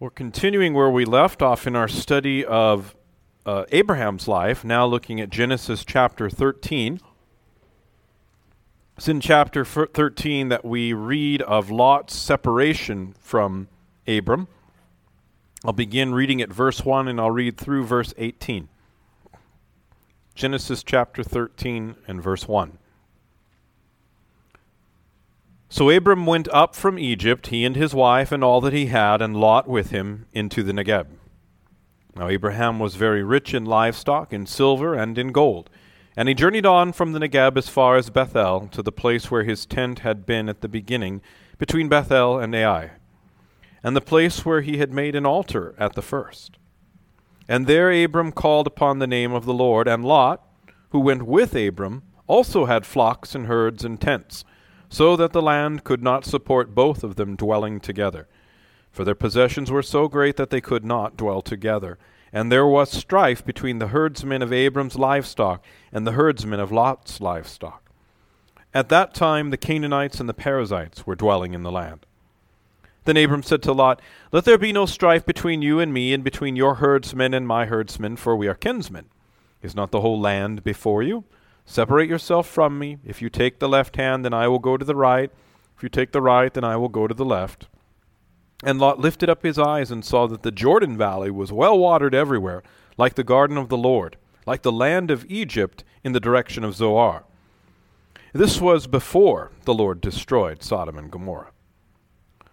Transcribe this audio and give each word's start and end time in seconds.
We're 0.00 0.08
continuing 0.08 0.72
where 0.72 0.88
we 0.88 1.04
left 1.04 1.42
off 1.42 1.66
in 1.66 1.76
our 1.76 1.86
study 1.86 2.42
of 2.42 2.96
uh, 3.44 3.66
Abraham's 3.70 4.26
life, 4.26 4.64
now 4.64 4.86
looking 4.86 5.20
at 5.20 5.28
Genesis 5.28 5.84
chapter 5.84 6.30
13. 6.30 7.02
It's 8.96 9.08
in 9.08 9.20
chapter 9.20 9.62
13 9.62 10.48
that 10.48 10.64
we 10.64 10.94
read 10.94 11.42
of 11.42 11.70
Lot's 11.70 12.16
separation 12.16 13.14
from 13.20 13.68
Abram. 14.08 14.48
I'll 15.66 15.74
begin 15.74 16.14
reading 16.14 16.40
at 16.40 16.50
verse 16.50 16.82
1 16.82 17.06
and 17.06 17.20
I'll 17.20 17.30
read 17.30 17.58
through 17.58 17.84
verse 17.84 18.14
18. 18.16 18.70
Genesis 20.34 20.82
chapter 20.82 21.22
13 21.22 21.96
and 22.08 22.22
verse 22.22 22.48
1. 22.48 22.78
So 25.72 25.88
Abram 25.88 26.26
went 26.26 26.48
up 26.48 26.74
from 26.74 26.98
Egypt, 26.98 27.46
he 27.46 27.64
and 27.64 27.76
his 27.76 27.94
wife 27.94 28.32
and 28.32 28.42
all 28.42 28.60
that 28.60 28.72
he 28.72 28.86
had, 28.86 29.22
and 29.22 29.36
Lot 29.36 29.68
with 29.68 29.90
him, 29.90 30.26
into 30.32 30.64
the 30.64 30.72
Negeb. 30.72 31.06
Now 32.16 32.26
Abraham 32.26 32.80
was 32.80 32.96
very 32.96 33.22
rich 33.22 33.54
in 33.54 33.64
livestock, 33.64 34.32
in 34.32 34.46
silver, 34.46 34.94
and 34.94 35.16
in 35.16 35.30
gold. 35.30 35.70
And 36.16 36.28
he 36.28 36.34
journeyed 36.34 36.66
on 36.66 36.92
from 36.92 37.12
the 37.12 37.20
Negeb 37.20 37.56
as 37.56 37.68
far 37.68 37.96
as 37.96 38.10
Bethel, 38.10 38.68
to 38.72 38.82
the 38.82 38.90
place 38.90 39.30
where 39.30 39.44
his 39.44 39.64
tent 39.64 40.00
had 40.00 40.26
been 40.26 40.48
at 40.48 40.60
the 40.60 40.68
beginning, 40.68 41.22
between 41.56 41.88
Bethel 41.88 42.40
and 42.40 42.52
Ai, 42.52 42.90
and 43.80 43.94
the 43.94 44.00
place 44.00 44.44
where 44.44 44.62
he 44.62 44.78
had 44.78 44.92
made 44.92 45.14
an 45.14 45.24
altar 45.24 45.76
at 45.78 45.92
the 45.92 46.02
first. 46.02 46.58
And 47.48 47.68
there 47.68 47.92
Abram 47.92 48.32
called 48.32 48.66
upon 48.66 48.98
the 48.98 49.06
name 49.06 49.32
of 49.32 49.44
the 49.44 49.54
Lord, 49.54 49.86
and 49.86 50.04
Lot, 50.04 50.44
who 50.90 50.98
went 50.98 51.22
with 51.22 51.54
Abram, 51.54 52.02
also 52.26 52.64
had 52.64 52.84
flocks 52.84 53.36
and 53.36 53.46
herds 53.46 53.84
and 53.84 54.00
tents 54.00 54.44
so 54.90 55.16
that 55.16 55.32
the 55.32 55.40
land 55.40 55.84
could 55.84 56.02
not 56.02 56.26
support 56.26 56.74
both 56.74 57.02
of 57.02 57.14
them 57.16 57.36
dwelling 57.36 57.80
together. 57.80 58.28
For 58.90 59.04
their 59.04 59.14
possessions 59.14 59.70
were 59.70 59.82
so 59.82 60.08
great 60.08 60.36
that 60.36 60.50
they 60.50 60.60
could 60.60 60.84
not 60.84 61.16
dwell 61.16 61.40
together. 61.40 61.96
And 62.32 62.50
there 62.50 62.66
was 62.66 62.90
strife 62.90 63.44
between 63.44 63.78
the 63.78 63.88
herdsmen 63.88 64.42
of 64.42 64.52
Abram's 64.52 64.96
livestock 64.96 65.64
and 65.92 66.06
the 66.06 66.12
herdsmen 66.12 66.60
of 66.60 66.72
Lot's 66.72 67.20
livestock. 67.20 67.88
At 68.74 68.88
that 68.88 69.14
time 69.14 69.50
the 69.50 69.56
Canaanites 69.56 70.20
and 70.20 70.28
the 70.28 70.34
Perizzites 70.34 71.06
were 71.06 71.16
dwelling 71.16 71.54
in 71.54 71.62
the 71.62 71.72
land. 71.72 72.04
Then 73.04 73.16
Abram 73.16 73.42
said 73.42 73.62
to 73.62 73.72
Lot, 73.72 74.00
Let 74.30 74.44
there 74.44 74.58
be 74.58 74.72
no 74.72 74.86
strife 74.86 75.24
between 75.24 75.62
you 75.62 75.80
and 75.80 75.92
me, 75.92 76.12
and 76.12 76.22
between 76.22 76.54
your 76.54 76.76
herdsmen 76.76 77.32
and 77.32 77.46
my 77.46 77.66
herdsmen, 77.66 78.16
for 78.16 78.36
we 78.36 78.46
are 78.46 78.54
kinsmen. 78.54 79.06
Is 79.62 79.74
not 79.74 79.90
the 79.90 80.00
whole 80.00 80.20
land 80.20 80.62
before 80.62 81.02
you? 81.02 81.24
Separate 81.64 82.08
yourself 82.08 82.48
from 82.48 82.78
me. 82.78 82.98
If 83.04 83.22
you 83.22 83.28
take 83.28 83.58
the 83.58 83.68
left 83.68 83.96
hand, 83.96 84.24
then 84.24 84.34
I 84.34 84.48
will 84.48 84.58
go 84.58 84.76
to 84.76 84.84
the 84.84 84.96
right. 84.96 85.30
If 85.76 85.82
you 85.82 85.88
take 85.88 86.12
the 86.12 86.20
right, 86.20 86.52
then 86.52 86.64
I 86.64 86.76
will 86.76 86.88
go 86.88 87.06
to 87.06 87.14
the 87.14 87.24
left. 87.24 87.68
And 88.62 88.78
Lot 88.78 88.98
lifted 88.98 89.30
up 89.30 89.42
his 89.42 89.58
eyes 89.58 89.90
and 89.90 90.04
saw 90.04 90.26
that 90.26 90.42
the 90.42 90.50
Jordan 90.50 90.96
valley 90.96 91.30
was 91.30 91.52
well 91.52 91.78
watered 91.78 92.14
everywhere, 92.14 92.62
like 92.98 93.14
the 93.14 93.24
garden 93.24 93.56
of 93.56 93.68
the 93.68 93.78
Lord, 93.78 94.16
like 94.46 94.62
the 94.62 94.72
land 94.72 95.10
of 95.10 95.24
Egypt 95.28 95.84
in 96.04 96.12
the 96.12 96.20
direction 96.20 96.64
of 96.64 96.74
Zoar. 96.74 97.24
This 98.32 98.60
was 98.60 98.86
before 98.86 99.50
the 99.64 99.74
Lord 99.74 100.00
destroyed 100.00 100.62
Sodom 100.62 100.98
and 100.98 101.10
Gomorrah. 101.10 101.52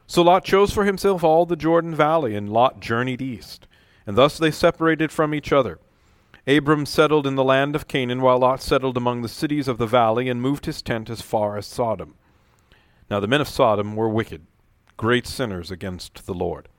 So 0.08 0.22
Lot 0.22 0.46
chose 0.46 0.74
for 0.74 0.86
himself 0.86 1.24
all 1.24 1.46
the 1.46 1.58
Jordan 1.58 1.94
valley, 1.94 2.36
and 2.36 2.50
Lot 2.50 2.80
journeyed 2.80 3.22
east. 3.22 3.68
And 4.06 4.18
thus 4.18 4.38
they 4.38 4.52
separated 4.52 5.12
from 5.12 5.34
each 5.34 5.52
other. 5.52 5.80
Abram 6.48 6.86
settled 6.86 7.28
in 7.28 7.36
the 7.36 7.44
land 7.44 7.76
of 7.76 7.90
Canaan, 7.90 8.22
while 8.22 8.40
Lot 8.40 8.62
settled 8.62 8.96
among 8.96 9.22
the 9.22 9.28
cities 9.28 9.68
of 9.68 9.78
the 9.78 9.86
valley 9.86 10.30
and 10.30 10.42
moved 10.42 10.66
his 10.66 10.82
tent 10.82 11.10
as 11.10 11.22
far 11.22 11.58
as 11.58 11.66
Sodom. 11.66 12.16
Now 13.10 13.20
the 13.20 13.28
men 13.28 13.42
of 13.42 13.50
Sodom 13.50 13.98
were 13.98 14.08
wicked, 14.08 14.46
great 14.96 15.28
sinners 15.28 15.72
against 15.72 16.26
the 16.26 16.34
Lord. 16.34 16.70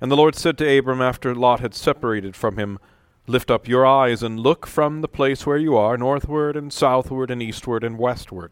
And 0.00 0.10
the 0.10 0.16
Lord 0.16 0.34
said 0.34 0.58
to 0.58 0.78
Abram 0.78 1.00
after 1.00 1.32
Lot 1.32 1.60
had 1.60 1.74
separated 1.74 2.34
from 2.34 2.56
him, 2.56 2.80
Lift 3.28 3.50
up 3.50 3.68
your 3.68 3.86
eyes 3.86 4.22
and 4.22 4.40
look 4.40 4.66
from 4.66 5.00
the 5.00 5.08
place 5.08 5.46
where 5.46 5.58
you 5.58 5.76
are, 5.76 5.96
northward 5.96 6.56
and 6.56 6.72
southward 6.72 7.30
and 7.30 7.42
eastward 7.42 7.84
and 7.84 7.98
westward. 7.98 8.50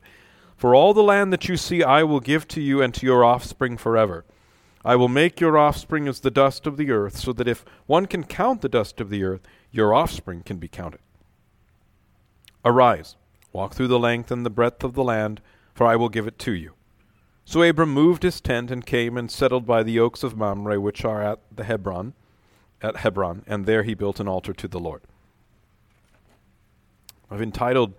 For 0.56 0.74
all 0.74 0.94
the 0.94 1.02
land 1.02 1.32
that 1.32 1.48
you 1.48 1.56
see 1.56 1.82
I 1.82 2.04
will 2.04 2.20
give 2.20 2.46
to 2.48 2.60
you 2.60 2.82
and 2.82 2.94
to 2.94 3.06
your 3.06 3.24
offspring 3.24 3.76
forever. 3.76 4.24
I 4.84 4.94
will 4.94 5.08
make 5.08 5.40
your 5.40 5.58
offspring 5.58 6.06
as 6.06 6.20
the 6.20 6.30
dust 6.30 6.64
of 6.64 6.76
the 6.76 6.92
earth, 6.92 7.16
so 7.16 7.32
that 7.32 7.48
if 7.48 7.64
one 7.86 8.06
can 8.06 8.22
count 8.22 8.60
the 8.60 8.68
dust 8.68 9.00
of 9.00 9.10
the 9.10 9.24
earth, 9.24 9.40
your 9.70 9.94
offspring 9.94 10.42
can 10.42 10.58
be 10.58 10.68
counted. 10.68 11.00
Arise, 12.64 13.16
walk 13.52 13.74
through 13.74 13.88
the 13.88 13.98
length 13.98 14.30
and 14.30 14.44
the 14.44 14.50
breadth 14.50 14.82
of 14.82 14.94
the 14.94 15.04
land, 15.04 15.40
for 15.74 15.86
I 15.86 15.96
will 15.96 16.08
give 16.08 16.26
it 16.26 16.38
to 16.40 16.52
you. 16.52 16.72
So 17.44 17.62
Abram 17.62 17.90
moved 17.90 18.24
his 18.24 18.40
tent 18.40 18.70
and 18.72 18.84
came 18.84 19.16
and 19.16 19.30
settled 19.30 19.66
by 19.66 19.84
the 19.84 20.00
oaks 20.00 20.24
of 20.24 20.36
Mamre, 20.36 20.80
which 20.80 21.04
are 21.04 21.22
at 21.22 21.38
the 21.54 21.64
Hebron, 21.64 22.14
at 22.82 22.96
Hebron, 22.96 23.44
and 23.46 23.66
there 23.66 23.84
he 23.84 23.94
built 23.94 24.18
an 24.18 24.26
altar 24.26 24.52
to 24.52 24.66
the 24.66 24.80
Lord. 24.80 25.02
I've 27.30 27.42
entitled 27.42 27.94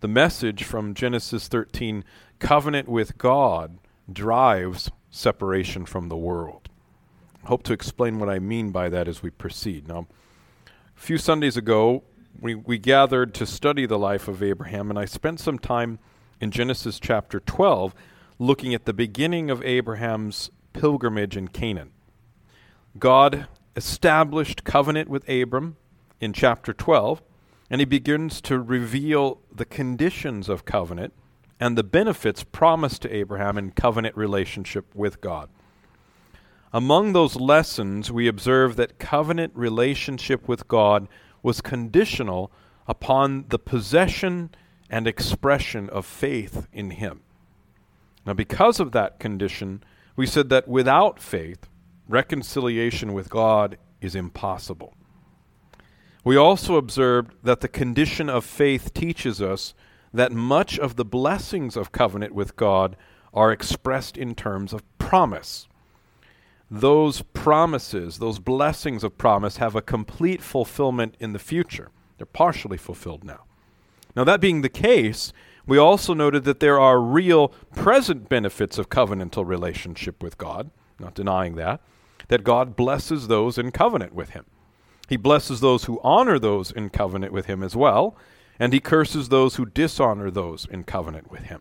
the 0.00 0.08
message 0.08 0.64
from 0.64 0.94
Genesis 0.94 1.48
13, 1.48 2.04
Covenant 2.38 2.88
with 2.88 3.18
God 3.18 3.78
drives 4.12 4.90
separation 5.10 5.84
from 5.86 6.08
the 6.08 6.16
world. 6.16 6.68
I 7.44 7.48
hope 7.48 7.62
to 7.64 7.72
explain 7.72 8.18
what 8.18 8.28
I 8.28 8.38
mean 8.38 8.70
by 8.70 8.88
that 8.88 9.08
as 9.08 9.22
we 9.22 9.30
proceed. 9.30 9.88
Now, 9.88 10.06
a 11.02 11.04
few 11.04 11.18
Sundays 11.18 11.56
ago, 11.56 12.04
we, 12.40 12.54
we 12.54 12.78
gathered 12.78 13.34
to 13.34 13.44
study 13.44 13.86
the 13.86 13.98
life 13.98 14.28
of 14.28 14.40
Abraham, 14.40 14.88
and 14.88 14.96
I 14.96 15.04
spent 15.04 15.40
some 15.40 15.58
time 15.58 15.98
in 16.40 16.52
Genesis 16.52 17.00
chapter 17.00 17.40
12 17.40 17.92
looking 18.38 18.72
at 18.72 18.84
the 18.84 18.92
beginning 18.92 19.50
of 19.50 19.64
Abraham's 19.64 20.52
pilgrimage 20.72 21.36
in 21.36 21.48
Canaan. 21.48 21.90
God 23.00 23.48
established 23.74 24.62
covenant 24.62 25.08
with 25.08 25.28
Abram 25.28 25.76
in 26.20 26.32
chapter 26.32 26.72
12, 26.72 27.20
and 27.68 27.80
he 27.80 27.84
begins 27.84 28.40
to 28.42 28.60
reveal 28.60 29.40
the 29.52 29.64
conditions 29.64 30.48
of 30.48 30.64
covenant 30.64 31.14
and 31.58 31.76
the 31.76 31.82
benefits 31.82 32.44
promised 32.44 33.02
to 33.02 33.12
Abraham 33.12 33.58
in 33.58 33.72
covenant 33.72 34.16
relationship 34.16 34.94
with 34.94 35.20
God. 35.20 35.48
Among 36.74 37.12
those 37.12 37.36
lessons, 37.36 38.10
we 38.10 38.26
observe 38.26 38.76
that 38.76 38.98
covenant 38.98 39.52
relationship 39.54 40.48
with 40.48 40.68
God 40.68 41.06
was 41.42 41.60
conditional 41.60 42.50
upon 42.88 43.44
the 43.48 43.58
possession 43.58 44.50
and 44.88 45.06
expression 45.06 45.90
of 45.90 46.06
faith 46.06 46.66
in 46.72 46.92
Him. 46.92 47.20
Now, 48.24 48.32
because 48.32 48.80
of 48.80 48.92
that 48.92 49.18
condition, 49.18 49.84
we 50.16 50.26
said 50.26 50.48
that 50.48 50.66
without 50.66 51.20
faith, 51.20 51.68
reconciliation 52.08 53.12
with 53.12 53.28
God 53.28 53.76
is 54.00 54.14
impossible. 54.14 54.94
We 56.24 56.36
also 56.36 56.76
observed 56.76 57.34
that 57.42 57.60
the 57.60 57.68
condition 57.68 58.30
of 58.30 58.44
faith 58.44 58.94
teaches 58.94 59.42
us 59.42 59.74
that 60.14 60.32
much 60.32 60.78
of 60.78 60.96
the 60.96 61.04
blessings 61.04 61.76
of 61.76 61.92
covenant 61.92 62.34
with 62.34 62.56
God 62.56 62.96
are 63.34 63.52
expressed 63.52 64.16
in 64.16 64.34
terms 64.34 64.72
of 64.72 64.82
promise 64.98 65.66
those 66.72 67.20
promises, 67.20 68.16
those 68.16 68.38
blessings 68.38 69.04
of 69.04 69.18
promise, 69.18 69.58
have 69.58 69.76
a 69.76 69.82
complete 69.82 70.40
fulfillment 70.40 71.14
in 71.20 71.34
the 71.34 71.38
future. 71.38 71.90
They're 72.16 72.24
partially 72.24 72.78
fulfilled 72.78 73.24
now. 73.24 73.40
Now, 74.16 74.24
that 74.24 74.40
being 74.40 74.62
the 74.62 74.70
case, 74.70 75.34
we 75.66 75.76
also 75.76 76.14
noted 76.14 76.44
that 76.44 76.60
there 76.60 76.80
are 76.80 76.98
real 76.98 77.48
present 77.76 78.30
benefits 78.30 78.78
of 78.78 78.88
covenantal 78.88 79.46
relationship 79.46 80.22
with 80.22 80.38
God, 80.38 80.70
not 80.98 81.14
denying 81.14 81.56
that, 81.56 81.82
that 82.28 82.42
God 82.42 82.74
blesses 82.74 83.28
those 83.28 83.58
in 83.58 83.70
covenant 83.70 84.14
with 84.14 84.30
Him. 84.30 84.46
He 85.10 85.18
blesses 85.18 85.60
those 85.60 85.84
who 85.84 86.00
honor 86.02 86.38
those 86.38 86.72
in 86.72 86.88
covenant 86.88 87.34
with 87.34 87.44
Him 87.44 87.62
as 87.62 87.76
well, 87.76 88.16
and 88.58 88.72
He 88.72 88.80
curses 88.80 89.28
those 89.28 89.56
who 89.56 89.66
dishonor 89.66 90.30
those 90.30 90.64
in 90.64 90.84
covenant 90.84 91.30
with 91.30 91.42
Him. 91.42 91.60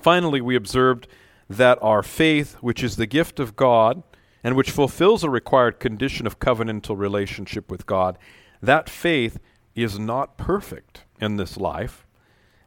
Finally, 0.00 0.40
we 0.40 0.56
observed 0.56 1.06
that 1.48 1.78
our 1.82 2.02
faith, 2.02 2.54
which 2.60 2.82
is 2.82 2.96
the 2.96 3.06
gift 3.06 3.38
of 3.38 3.56
God 3.56 4.02
and 4.42 4.56
which 4.56 4.70
fulfills 4.70 5.24
a 5.24 5.30
required 5.30 5.80
condition 5.80 6.26
of 6.26 6.38
covenantal 6.38 6.98
relationship 6.98 7.70
with 7.70 7.86
God, 7.86 8.18
that 8.62 8.90
faith 8.90 9.38
is 9.74 9.98
not 9.98 10.36
perfect 10.36 11.04
in 11.20 11.36
this 11.36 11.56
life. 11.56 12.06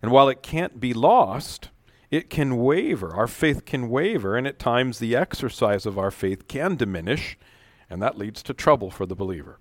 And 0.02 0.12
while 0.12 0.30
it 0.30 0.44
can't 0.44 0.80
be 0.80 0.94
lost, 0.94 1.70
it 2.10 2.30
can 2.30 2.58
waver. 2.58 3.14
Our 3.14 3.28
faith 3.28 3.66
can 3.66 3.90
waver, 3.90 4.36
and 4.36 4.48
at 4.48 4.60
times 4.60 5.00
the 5.00 5.16
exercise 5.16 5.86
of 5.86 5.98
our 5.98 6.12
faith 6.12 6.48
can 6.48 6.76
diminish, 6.76 7.38
and 7.90 8.02
that 8.02 8.18
leads 8.18 8.42
to 8.44 8.54
trouble 8.54 8.90
for 8.90 9.06
the 9.06 9.16
believer. 9.16 9.60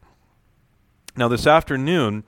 Now, 1.17 1.29
this 1.29 1.47
afternoon, 1.47 2.25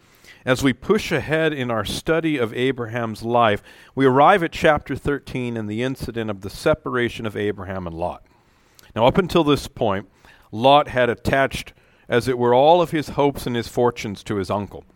as 0.49 0.63
we 0.63 0.73
push 0.73 1.13
ahead 1.13 1.53
in 1.53 1.71
our 1.71 1.85
study 1.85 2.39
of 2.39 2.55
Abraham's 2.55 3.23
life, 3.23 3.63
we 3.95 4.07
arrive 4.07 4.43
at 4.43 4.51
chapter 4.51 4.97
13 4.97 5.59
and 5.59 5.69
the 5.69 5.83
incident 5.83 6.31
of 6.31 6.41
the 6.41 6.49
separation 6.49 7.27
of 7.27 7.37
Abraham 7.37 7.87
and 7.87 7.95
Lot. 7.95 8.25
Now, 8.97 9.05
up 9.05 9.19
until 9.19 9.45
this 9.45 9.69
point, 9.69 10.09
Lot 10.51 10.89
had 10.89 11.11
attached, 11.11 11.75
as 12.09 12.29
it 12.29 12.39
were, 12.39 12.55
all 12.55 12.81
of 12.81 12.93
his 12.93 13.11
hopes 13.11 13.47
and 13.47 13.55
his 13.55 13.69
fortunes 13.69 14.23
to 14.23 14.37
his 14.37 14.51
uncle. 14.51 14.87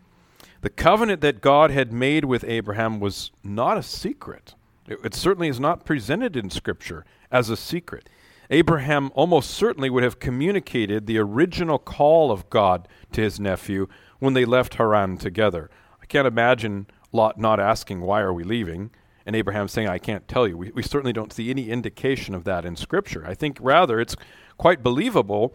The 0.62 0.70
covenant 0.70 1.20
that 1.20 1.42
God 1.42 1.70
had 1.70 1.92
made 1.92 2.24
with 2.24 2.44
Abraham 2.44 2.98
was 2.98 3.30
not 3.44 3.76
a 3.76 3.82
secret. 3.82 4.54
It, 4.88 5.00
it 5.04 5.14
certainly 5.14 5.48
is 5.48 5.60
not 5.60 5.84
presented 5.84 6.34
in 6.34 6.48
Scripture 6.48 7.04
as 7.30 7.50
a 7.50 7.58
secret. 7.58 8.08
Abraham 8.48 9.10
almost 9.14 9.50
certainly 9.50 9.90
would 9.90 10.02
have 10.02 10.18
communicated 10.18 11.06
the 11.06 11.18
original 11.18 11.78
call 11.78 12.32
of 12.32 12.48
God 12.48 12.88
to 13.12 13.20
his 13.20 13.38
nephew 13.38 13.86
when 14.22 14.34
they 14.34 14.44
left 14.44 14.74
Haran 14.74 15.16
together. 15.16 15.68
I 16.00 16.06
can't 16.06 16.28
imagine 16.28 16.86
Lot 17.10 17.38
not 17.38 17.58
asking, 17.58 18.02
Why 18.02 18.20
are 18.20 18.32
we 18.32 18.44
leaving? 18.44 18.90
and 19.26 19.36
Abraham 19.36 19.68
saying, 19.68 19.88
I 19.88 19.98
can't 19.98 20.26
tell 20.26 20.46
you. 20.48 20.56
We, 20.56 20.70
we 20.70 20.82
certainly 20.82 21.12
don't 21.12 21.32
see 21.32 21.50
any 21.50 21.70
indication 21.70 22.34
of 22.34 22.44
that 22.44 22.64
in 22.64 22.76
Scripture. 22.76 23.24
I 23.26 23.34
think 23.34 23.58
rather 23.60 24.00
it's 24.00 24.16
quite 24.58 24.82
believable. 24.82 25.54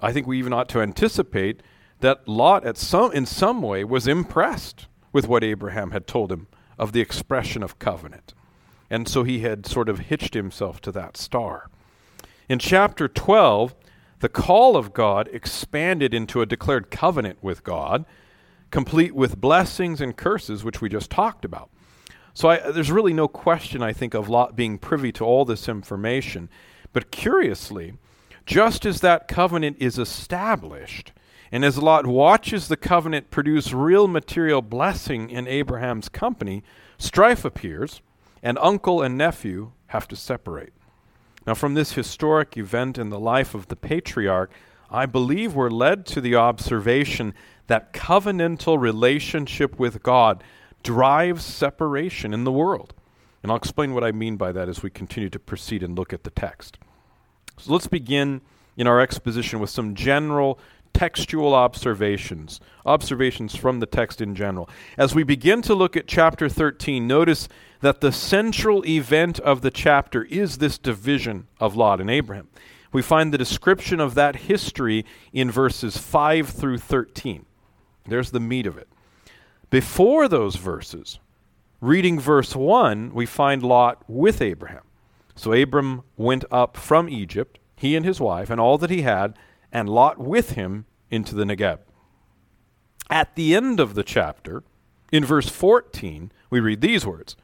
I 0.00 0.12
think 0.12 0.26
we 0.26 0.38
even 0.38 0.52
ought 0.52 0.68
to 0.70 0.80
anticipate 0.80 1.62
that 2.00 2.26
Lot, 2.26 2.64
at 2.64 2.76
some, 2.76 3.12
in 3.12 3.26
some 3.26 3.62
way, 3.62 3.84
was 3.84 4.06
impressed 4.06 4.86
with 5.12 5.28
what 5.28 5.44
Abraham 5.44 5.90
had 5.90 6.06
told 6.06 6.32
him 6.32 6.46
of 6.78 6.92
the 6.92 7.00
expression 7.00 7.62
of 7.62 7.78
covenant. 7.78 8.34
And 8.88 9.08
so 9.08 9.24
he 9.24 9.40
had 9.40 9.66
sort 9.66 9.88
of 9.88 10.00
hitched 10.00 10.34
himself 10.34 10.80
to 10.82 10.92
that 10.92 11.16
star. 11.16 11.68
In 12.48 12.58
chapter 12.58 13.08
12, 13.08 13.74
the 14.20 14.28
call 14.28 14.76
of 14.76 14.92
God 14.92 15.28
expanded 15.32 16.14
into 16.14 16.40
a 16.40 16.46
declared 16.46 16.90
covenant 16.90 17.38
with 17.42 17.64
God, 17.64 18.04
complete 18.70 19.14
with 19.14 19.40
blessings 19.40 20.00
and 20.00 20.16
curses, 20.16 20.62
which 20.62 20.80
we 20.80 20.88
just 20.88 21.10
talked 21.10 21.44
about. 21.44 21.70
So 22.34 22.48
I, 22.48 22.70
there's 22.70 22.92
really 22.92 23.12
no 23.12 23.28
question, 23.28 23.82
I 23.82 23.92
think, 23.92 24.14
of 24.14 24.28
Lot 24.28 24.54
being 24.54 24.78
privy 24.78 25.10
to 25.12 25.24
all 25.24 25.44
this 25.44 25.68
information. 25.68 26.48
But 26.92 27.10
curiously, 27.10 27.94
just 28.46 28.86
as 28.86 29.00
that 29.00 29.26
covenant 29.26 29.78
is 29.80 29.98
established, 29.98 31.12
and 31.50 31.64
as 31.64 31.78
Lot 31.78 32.06
watches 32.06 32.68
the 32.68 32.76
covenant 32.76 33.30
produce 33.30 33.72
real 33.72 34.06
material 34.06 34.62
blessing 34.62 35.30
in 35.30 35.48
Abraham's 35.48 36.08
company, 36.08 36.62
strife 36.98 37.44
appears, 37.44 38.02
and 38.42 38.58
uncle 38.60 39.02
and 39.02 39.18
nephew 39.18 39.72
have 39.88 40.06
to 40.08 40.16
separate. 40.16 40.72
Now, 41.46 41.54
from 41.54 41.74
this 41.74 41.92
historic 41.92 42.56
event 42.56 42.98
in 42.98 43.10
the 43.10 43.18
life 43.18 43.54
of 43.54 43.68
the 43.68 43.76
patriarch, 43.76 44.52
I 44.90 45.06
believe 45.06 45.54
we're 45.54 45.70
led 45.70 46.04
to 46.06 46.20
the 46.20 46.34
observation 46.34 47.34
that 47.68 47.92
covenantal 47.92 48.78
relationship 48.78 49.78
with 49.78 50.02
God 50.02 50.42
drives 50.82 51.44
separation 51.44 52.34
in 52.34 52.44
the 52.44 52.52
world. 52.52 52.94
And 53.42 53.50
I'll 53.50 53.56
explain 53.56 53.94
what 53.94 54.04
I 54.04 54.12
mean 54.12 54.36
by 54.36 54.52
that 54.52 54.68
as 54.68 54.82
we 54.82 54.90
continue 54.90 55.30
to 55.30 55.38
proceed 55.38 55.82
and 55.82 55.96
look 55.96 56.12
at 56.12 56.24
the 56.24 56.30
text. 56.30 56.78
So 57.58 57.72
let's 57.72 57.86
begin 57.86 58.40
in 58.76 58.86
our 58.86 59.00
exposition 59.00 59.60
with 59.60 59.70
some 59.70 59.94
general 59.94 60.58
textual 60.92 61.54
observations, 61.54 62.60
observations 62.84 63.56
from 63.56 63.80
the 63.80 63.86
text 63.86 64.20
in 64.20 64.34
general. 64.34 64.68
As 64.96 65.14
we 65.14 65.22
begin 65.22 65.62
to 65.62 65.74
look 65.74 65.96
at 65.96 66.06
chapter 66.06 66.48
13, 66.48 67.06
notice 67.06 67.48
that 67.80 68.00
the 68.00 68.12
central 68.12 68.84
event 68.86 69.38
of 69.40 69.62
the 69.62 69.70
chapter 69.70 70.24
is 70.24 70.58
this 70.58 70.78
division 70.78 71.46
of 71.58 71.76
Lot 71.76 72.00
and 72.00 72.10
Abraham. 72.10 72.48
We 72.92 73.02
find 73.02 73.32
the 73.32 73.38
description 73.38 74.00
of 74.00 74.14
that 74.14 74.36
history 74.36 75.04
in 75.32 75.50
verses 75.50 75.96
5 75.96 76.48
through 76.48 76.78
13. 76.78 77.46
There's 78.06 78.30
the 78.30 78.40
meat 78.40 78.66
of 78.66 78.76
it. 78.76 78.88
Before 79.70 80.26
those 80.26 80.56
verses, 80.56 81.20
reading 81.80 82.18
verse 82.18 82.56
1, 82.56 83.14
we 83.14 83.26
find 83.26 83.62
Lot 83.62 84.02
with 84.08 84.42
Abraham. 84.42 84.82
So 85.36 85.52
Abram 85.52 86.02
went 86.16 86.44
up 86.50 86.76
from 86.76 87.08
Egypt, 87.08 87.58
he 87.76 87.94
and 87.96 88.04
his 88.04 88.20
wife, 88.20 88.50
and 88.50 88.60
all 88.60 88.76
that 88.78 88.90
he 88.90 89.02
had, 89.02 89.36
and 89.72 89.88
Lot 89.88 90.18
with 90.18 90.52
him 90.52 90.86
into 91.10 91.34
the 91.34 91.44
Negeb. 91.44 91.78
At 93.08 93.34
the 93.34 93.54
end 93.54 93.80
of 93.80 93.94
the 93.94 94.04
chapter, 94.04 94.62
in 95.10 95.24
verse 95.24 95.48
14, 95.48 96.30
we 96.48 96.60
read 96.60 96.80
these 96.80 97.04
words 97.04 97.36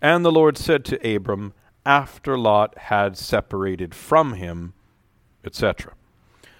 And 0.00 0.24
the 0.24 0.32
Lord 0.32 0.58
said 0.58 0.84
to 0.86 1.14
Abram, 1.14 1.54
after 1.86 2.38
Lot 2.38 2.76
had 2.78 3.16
separated 3.16 3.94
from 3.94 4.34
him, 4.34 4.74
etc. 5.44 5.94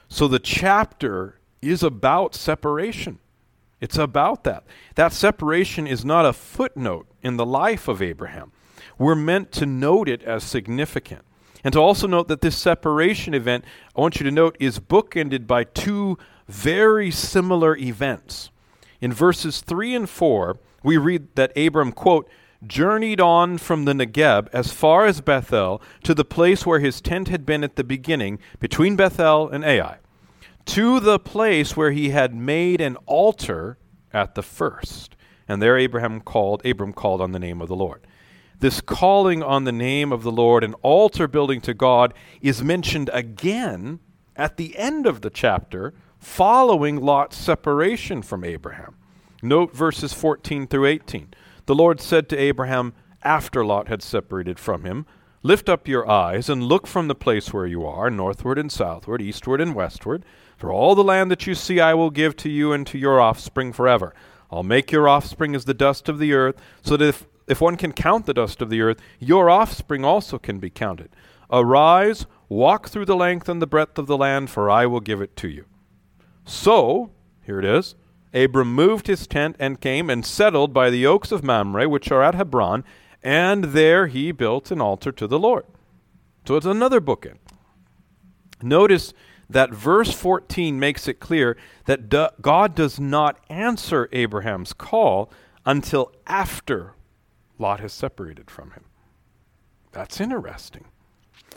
So 0.08 0.28
the 0.28 0.38
chapter 0.38 1.40
is 1.62 1.82
about 1.82 2.34
separation. 2.34 3.18
It's 3.80 3.98
about 3.98 4.44
that. 4.44 4.64
That 4.94 5.12
separation 5.12 5.86
is 5.86 6.04
not 6.04 6.26
a 6.26 6.32
footnote 6.32 7.06
in 7.22 7.36
the 7.36 7.46
life 7.46 7.88
of 7.88 8.00
Abraham. 8.00 8.52
We're 8.98 9.14
meant 9.14 9.50
to 9.52 9.66
note 9.66 10.08
it 10.08 10.22
as 10.22 10.44
significant. 10.44 11.22
And 11.64 11.72
to 11.72 11.81
also 11.81 12.06
note 12.06 12.28
that 12.28 12.43
this 12.43 12.56
separation 12.56 13.34
event, 13.34 13.64
I 13.96 14.00
want 14.00 14.20
you 14.20 14.25
to 14.25 14.31
note, 14.31 14.56
is 14.61 14.78
bookended 14.78 15.46
by 15.46 15.64
two 15.64 16.19
very 16.46 17.11
similar 17.11 17.76
events. 17.76 18.50
In 19.00 19.12
verses 19.12 19.62
3 19.62 19.94
and 19.94 20.08
4, 20.08 20.58
we 20.82 20.99
read 20.99 21.34
that 21.34 21.56
Abram, 21.56 21.90
quote, 21.90 22.28
journeyed 22.66 23.20
on 23.20 23.58
from 23.58 23.87
the 23.87 23.93
Negeb 23.94 24.49
as 24.52 24.72
far 24.72 25.06
as 25.06 25.20
Bethel 25.20 25.82
to 26.02 26.14
the 26.14 26.25
place 26.25 26.64
where 26.64 26.81
his 26.81 27.00
tent 27.00 27.28
had 27.28 27.44
been 27.44 27.64
at 27.64 27.76
the 27.76 27.84
beginning, 27.84 28.38
between 28.60 28.94
Bethel 28.94 29.49
and 29.49 29.64
Ai 29.64 29.99
to 30.67 31.00
the 31.00 31.19
place 31.19 31.76
where 31.76 31.90
he 31.90 32.10
had 32.10 32.34
made 32.34 32.81
an 32.81 32.96
altar 33.06 33.78
at 34.12 34.34
the 34.34 34.43
first. 34.43 35.17
And 35.46 35.60
there 35.60 35.76
Abraham 35.76 36.20
called 36.20 36.64
Abram 36.64 36.93
called 36.93 37.20
on 37.20 37.32
the 37.32 37.38
name 37.38 37.60
of 37.60 37.69
the 37.69 37.76
Lord. 37.76 38.06
This 38.60 38.80
calling 38.80 39.42
on 39.42 39.64
the 39.64 39.72
name 39.72 40.12
of 40.12 40.22
the 40.22 40.32
Lord 40.32 40.64
and 40.64 40.74
altar 40.82 41.28
building 41.28 41.60
to 41.62 41.74
God 41.74 42.14
is 42.40 42.62
mentioned 42.62 43.10
again 43.12 44.00
at 44.36 44.56
the 44.56 44.76
end 44.78 45.06
of 45.06 45.20
the 45.20 45.30
chapter 45.30 45.94
following 46.18 46.96
Lot's 46.96 47.36
separation 47.36 48.22
from 48.22 48.44
Abraham. 48.44 48.96
Note 49.42 49.74
verses 49.74 50.12
14 50.12 50.66
through 50.66 50.86
18. 50.86 51.34
The 51.66 51.74
Lord 51.74 52.00
said 52.00 52.28
to 52.30 52.36
Abraham 52.36 52.94
after 53.22 53.64
Lot 53.64 53.88
had 53.88 54.02
separated 54.02 54.58
from 54.58 54.84
him, 54.84 55.06
Lift 55.42 55.68
up 55.68 55.86
your 55.86 56.08
eyes 56.08 56.48
and 56.48 56.62
look 56.62 56.86
from 56.86 57.06
the 57.06 57.14
place 57.14 57.52
where 57.52 57.66
you 57.66 57.86
are, 57.86 58.08
northward 58.08 58.58
and 58.58 58.72
southward, 58.72 59.20
eastward 59.20 59.60
and 59.60 59.74
westward. 59.74 60.24
For 60.56 60.72
all 60.72 60.94
the 60.94 61.04
land 61.04 61.30
that 61.30 61.46
you 61.46 61.54
see 61.54 61.80
I 61.80 61.92
will 61.92 62.08
give 62.08 62.34
to 62.38 62.48
you 62.48 62.72
and 62.72 62.86
to 62.86 62.96
your 62.96 63.20
offspring 63.20 63.72
forever. 63.74 64.14
I'll 64.50 64.62
make 64.62 64.90
your 64.90 65.06
offspring 65.06 65.54
as 65.54 65.66
the 65.66 65.74
dust 65.74 66.08
of 66.08 66.18
the 66.18 66.32
earth, 66.32 66.56
so 66.82 66.96
that 66.96 67.06
if, 67.06 67.26
if 67.46 67.61
one 67.61 67.76
can 67.76 67.93
count 67.93 68.26
the 68.26 68.35
dust 68.35 68.62
of 68.62 68.70
the 68.70 68.81
earth, 68.81 69.00
your 69.19 69.50
offspring 69.50 70.05
also 70.05 70.38
can 70.38 70.58
be 70.58 70.70
counted. 70.70 71.11
Arise, 71.50 72.26
walk 72.49 72.88
through 72.88 73.05
the 73.05 73.17
length 73.17 73.49
and 73.49 73.61
the 73.61 73.67
breadth 73.67 73.99
of 73.99 74.06
the 74.06 74.17
land, 74.17 74.50
for 74.50 74.70
I 74.70 74.87
will 74.87 75.00
give 75.00 75.20
it 75.20 75.37
to 75.37 75.49
you. 75.49 75.67
So, 76.44 77.11
here 77.43 77.58
it 77.58 77.64
is. 77.64 77.94
Abram 78.32 78.75
moved 78.75 79.06
his 79.06 79.26
tent 79.26 79.56
and 79.58 79.81
came 79.81 80.11
and 80.11 80.26
settled 80.26 80.73
by 80.73 80.91
the 80.91 81.06
oaks 81.06 81.31
of 81.31 81.44
Mamre, 81.44 81.88
which 81.88 82.11
are 82.11 82.23
at 82.23 82.35
Hebron, 82.35 82.82
and 83.23 83.64
there 83.64 84.08
he 84.08 84.32
built 84.32 84.70
an 84.70 84.81
altar 84.81 85.12
to 85.12 85.26
the 85.26 85.38
Lord. 85.38 85.64
So 86.46 86.56
it's 86.56 86.67
another 86.67 87.00
bookend. 87.00 87.38
Notice 88.61 89.14
that 89.49 89.70
verse 89.70 90.12
14 90.12 90.81
makes 90.81 91.06
it 91.06 91.20
clear 91.20 91.56
that 91.84 92.08
God 92.41 92.74
does 92.74 92.98
not 92.98 93.39
answer 93.48 94.08
Abraham's 94.13 94.72
call 94.72 95.31
until 95.65 96.13
after 96.27 96.94
Lot 97.58 97.81
has 97.81 97.93
separated 97.93 98.51
from 98.51 98.73
him. 98.73 98.84
That's 99.93 100.20
interesting. 100.20 100.87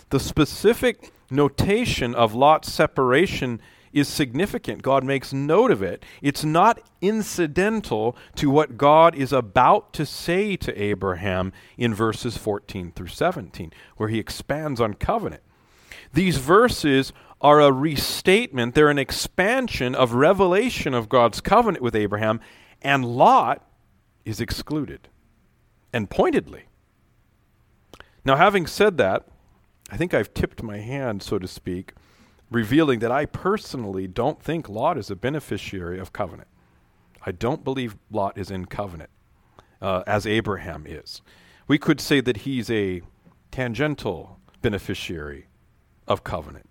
The 0.10 0.20
specific 0.20 1.12
notation 1.30 2.14
of 2.14 2.34
Lot's 2.34 2.72
separation 2.72 3.60
is 3.94 4.08
significant. 4.08 4.84
God 4.84 5.04
makes 5.04 5.34
note 5.34 5.72
of 5.72 5.82
it. 5.82 6.04
It's 6.22 6.44
not 6.44 6.80
incidental 7.02 8.16
to 8.36 8.50
what 8.50 8.78
God 8.78 9.16
is 9.16 9.34
about 9.34 9.94
to 9.94 10.06
say 10.06 10.56
to 10.58 10.82
Abraham 10.82 11.52
in 11.78 11.94
verses 11.94 12.38
14 12.38 12.92
through 12.92 13.08
17, 13.08 13.74
where 13.96 14.10
he 14.10 14.20
expands 14.20 14.80
on 14.80 14.94
covenant. 14.94 15.42
These 16.14 16.38
verses 16.38 17.12
are 17.42 17.60
a 17.60 17.72
restatement, 17.72 18.76
they're 18.76 18.90
an 18.90 19.00
expansion 19.00 19.94
of 19.94 20.14
revelation 20.14 20.94
of 20.94 21.10
God's 21.10 21.42
covenant 21.42 21.84
with 21.84 21.96
Abraham, 21.96 22.40
and 22.82 23.06
Lot 23.06 23.64
is 24.26 24.42
excluded, 24.42 25.08
and 25.94 26.10
pointedly. 26.10 26.66
Now, 28.26 28.36
having 28.36 28.68
said 28.68 28.98
that, 28.98 29.28
I 29.90 29.98
think 29.98 30.14
I've 30.14 30.34
tipped 30.34 30.62
my 30.62 30.80
hand, 30.80 31.24
so 31.24 31.40
to 31.40 31.48
speak, 31.48 31.94
revealing 32.52 33.00
that 33.00 33.12
I 33.12 33.26
personally 33.26 34.08
don't 34.08 34.42
think 34.42 34.68
Lot 34.68 34.98
is 34.98 35.10
a 35.10 35.16
beneficiary 35.16 36.00
of 36.00 36.14
covenant. 36.14 36.50
I 37.26 37.32
don't 37.32 37.64
believe 37.64 37.98
Lot 38.12 38.38
is 38.38 38.52
in 38.52 38.66
covenant 38.66 39.10
uh, 39.82 40.04
as 40.08 40.26
Abraham 40.26 40.86
is. 40.88 41.22
We 41.68 41.78
could 41.78 42.00
say 42.00 42.22
that 42.22 42.38
he's 42.38 42.70
a 42.70 43.02
tangential 43.52 44.40
beneficiary 44.62 45.48
of 46.08 46.24
covenant. 46.24 46.70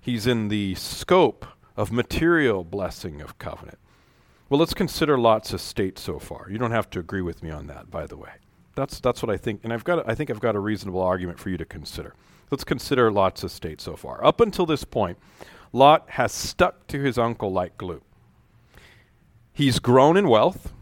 He's 0.00 0.26
in 0.26 0.48
the 0.48 0.74
scope 0.74 1.46
of 1.76 1.92
material 1.92 2.64
blessing 2.64 3.20
of 3.20 3.38
covenant. 3.38 3.78
Well, 4.48 4.58
let's 4.58 4.74
consider 4.74 5.18
Lot's 5.18 5.52
estate 5.52 5.98
so 5.98 6.18
far. 6.18 6.48
You 6.50 6.58
don't 6.58 6.70
have 6.70 6.88
to 6.90 6.98
agree 6.98 7.20
with 7.20 7.42
me 7.42 7.50
on 7.50 7.66
that, 7.66 7.90
by 7.90 8.06
the 8.06 8.16
way. 8.16 8.30
That's, 8.78 9.00
that's 9.00 9.24
what 9.24 9.30
I 9.30 9.36
think, 9.36 9.62
and 9.64 9.72
I've 9.72 9.82
got, 9.82 10.08
I 10.08 10.14
think 10.14 10.30
I've 10.30 10.38
got 10.38 10.54
a 10.54 10.60
reasonable 10.60 11.02
argument 11.02 11.40
for 11.40 11.50
you 11.50 11.56
to 11.56 11.64
consider. 11.64 12.14
Let's 12.48 12.62
consider 12.62 13.10
Lot's 13.10 13.42
estate 13.42 13.80
so 13.80 13.96
far. 13.96 14.24
Up 14.24 14.40
until 14.40 14.66
this 14.66 14.84
point, 14.84 15.18
Lot 15.72 16.04
has 16.10 16.30
stuck 16.30 16.86
to 16.86 17.00
his 17.00 17.18
uncle 17.18 17.50
like 17.50 17.76
glue. 17.76 18.02
He's 19.52 19.80
grown 19.80 20.16
in 20.16 20.28
wealth. 20.28 20.72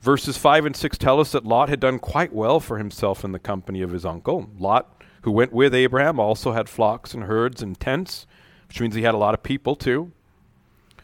Verses 0.00 0.36
5 0.36 0.66
and 0.66 0.74
6 0.74 0.98
tell 0.98 1.20
us 1.20 1.30
that 1.30 1.44
Lot 1.44 1.68
had 1.68 1.78
done 1.78 2.00
quite 2.00 2.32
well 2.32 2.58
for 2.58 2.76
himself 2.76 3.24
in 3.24 3.30
the 3.30 3.38
company 3.38 3.82
of 3.82 3.92
his 3.92 4.04
uncle. 4.04 4.50
Lot, 4.58 5.00
who 5.22 5.30
went 5.30 5.52
with 5.52 5.76
Abraham, 5.76 6.18
also 6.18 6.54
had 6.54 6.68
flocks 6.68 7.14
and 7.14 7.22
herds 7.22 7.62
and 7.62 7.78
tents, 7.78 8.26
which 8.66 8.80
means 8.80 8.96
he 8.96 9.02
had 9.02 9.14
a 9.14 9.18
lot 9.18 9.32
of 9.32 9.44
people 9.44 9.76
too. 9.76 10.10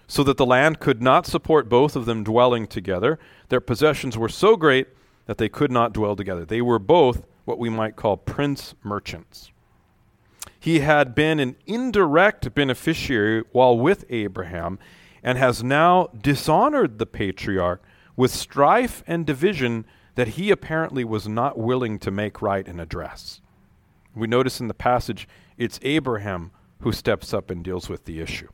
So 0.09 0.25
that 0.25 0.37
the 0.37 0.47
land 0.47 0.81
could 0.81 1.01
not 1.01 1.27
support 1.27 1.69
both 1.69 1.95
of 1.95 2.07
them 2.07 2.25
dwelling 2.25 2.67
together. 2.67 3.21
Their 3.51 3.61
possessions 3.61 4.19
were 4.19 4.29
so 4.29 4.57
great 4.57 4.89
that 5.26 5.38
they 5.38 5.49
could 5.49 5.71
not 5.71 5.93
dwell 5.93 6.17
together. 6.17 6.45
They 6.45 6.62
were 6.62 6.79
both 6.79 7.25
what 7.45 7.59
we 7.59 7.69
might 7.69 7.97
call 7.97 8.17
prince 8.17 8.75
merchants. 8.83 9.50
He 10.59 10.81
had 10.81 11.14
been 11.14 11.41
an 11.41 11.57
indirect 11.67 12.55
beneficiary 12.55 13.43
while 13.52 13.76
with 13.76 14.05
Abraham 14.11 14.79
and 15.23 15.38
has 15.38 15.62
now 15.62 16.09
dishonored 16.21 16.99
the 16.99 17.07
patriarch 17.07 17.83
with 18.17 18.31
strife 18.31 19.02
and 19.07 19.26
division 19.26 19.85
that 20.14 20.29
he 20.29 20.50
apparently 20.50 21.05
was 21.05 21.26
not 21.26 21.59
willing 21.59 21.99
to 21.99 22.11
make 22.11 22.43
right 22.43 22.67
and 22.67 22.81
address. 22.81 23.41
We 24.14 24.26
notice 24.26 24.61
in 24.61 24.69
the 24.69 24.75
passage 24.75 25.26
it's 25.57 25.81
Abraham 25.83 26.50
who 26.81 26.93
steps 26.93 27.33
up 27.33 27.50
and 27.50 27.64
deals 27.64 27.88
with 27.88 28.05
the 28.05 28.21
issue. 28.21 28.49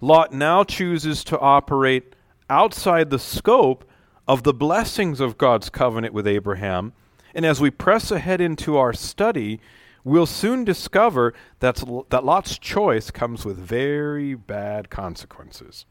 Lot 0.00 0.32
now 0.32 0.62
chooses 0.62 1.24
to 1.24 1.38
operate 1.38 2.14
outside 2.48 3.10
the 3.10 3.18
scope 3.18 3.88
of 4.28 4.42
the 4.42 4.54
blessings 4.54 5.20
of 5.20 5.38
God's 5.38 5.70
covenant 5.70 6.12
with 6.12 6.26
Abraham. 6.26 6.92
And 7.34 7.44
as 7.44 7.60
we 7.60 7.70
press 7.70 8.10
ahead 8.10 8.40
into 8.40 8.76
our 8.76 8.92
study, 8.92 9.60
we'll 10.04 10.26
soon 10.26 10.64
discover 10.64 11.34
that, 11.60 11.86
Lot's 12.24 12.58
choice 12.58 13.10
comes 13.10 13.44
with 13.44 13.58
very 13.58 14.34
bad 14.34 14.90
consequences. 14.90 15.84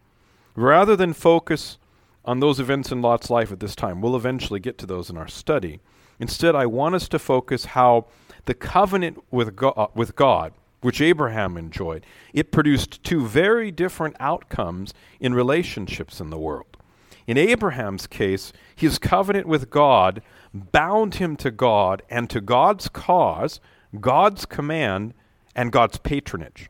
Rather 0.56 0.96
than 0.96 1.14
focus 1.14 1.78
on 2.24 2.40
those 2.40 2.60
events 2.60 2.92
in 2.92 3.02
Lot's 3.02 3.30
life 3.30 3.52
at 3.52 3.60
this 3.60 3.76
time, 3.76 4.02
we'll 4.02 4.16
eventually 4.16 4.60
get 4.60 4.78
to 4.80 4.86
those 4.86 5.10
in 5.10 5.18
our 5.18 5.28
study. 5.28 5.80
Instead, 6.20 6.56
I 6.56 6.66
want 6.66 6.96
us 6.96 7.08
to 7.10 7.20
focus 7.20 7.66
how 7.66 8.08
the 8.46 8.54
covenant 8.54 9.24
with 9.32 9.56
God, 9.56 9.74
uh, 9.76 9.88
with 9.94 10.16
God, 10.16 10.54
which 10.82 11.02
Abraham 11.02 11.58
enjoyed, 11.58 12.06
it 12.34 12.52
produced 12.52 13.04
two 13.04 13.26
very 13.26 13.72
different 13.72 14.16
outcomes 14.20 14.94
in 15.20 15.34
relationships 15.34 16.20
in 16.20 16.30
the 16.30 16.38
world. 16.38 16.75
In 17.28 17.38
Abraham's 17.38 18.08
case, 18.08 18.54
his 18.76 19.00
covenant 19.00 19.48
with 19.48 19.70
God 19.70 20.22
bound 20.54 21.16
him 21.16 21.36
to 21.38 21.52
God 21.52 22.04
and 22.10 22.30
to 22.30 22.40
God's 22.40 22.88
cause, 22.88 23.60
God's 24.00 24.46
command, 24.46 25.14
and 25.56 25.72
God's 25.72 25.98
patronage. 25.98 26.70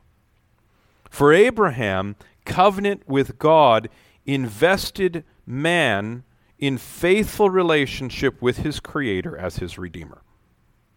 For 1.09 1.33
Abraham, 1.33 2.15
covenant 2.45 3.07
with 3.07 3.37
God 3.37 3.89
invested 4.25 5.23
man 5.45 6.23
in 6.57 6.77
faithful 6.77 7.49
relationship 7.49 8.41
with 8.41 8.57
his 8.57 8.79
Creator 8.79 9.37
as 9.37 9.57
his 9.57 9.77
Redeemer. 9.77 10.21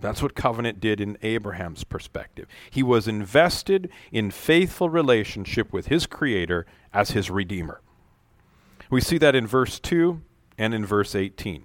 That's 0.01 0.23
what 0.23 0.37
covenant 0.37 0.81
did 0.81 1.01
in 1.01 1.19
Abraham's 1.23 1.83
perspective. 1.83 2.47
He 2.71 2.85
was 2.85 3.09
invested 3.09 3.91
in 4.13 4.31
faithful 4.31 4.89
relationship 4.89 5.73
with 5.73 5.87
his 5.87 6.07
Creator 6.07 6.67
as 6.93 7.11
his 7.11 7.31
Redeemer. 7.31 7.81
We 8.91 9.01
see 9.01 9.19
that 9.19 9.35
in 9.35 9.47
verse 9.47 9.79
2 9.81 10.21
and 10.57 10.75
in 10.75 10.85
verse 10.85 11.15
18. 11.15 11.65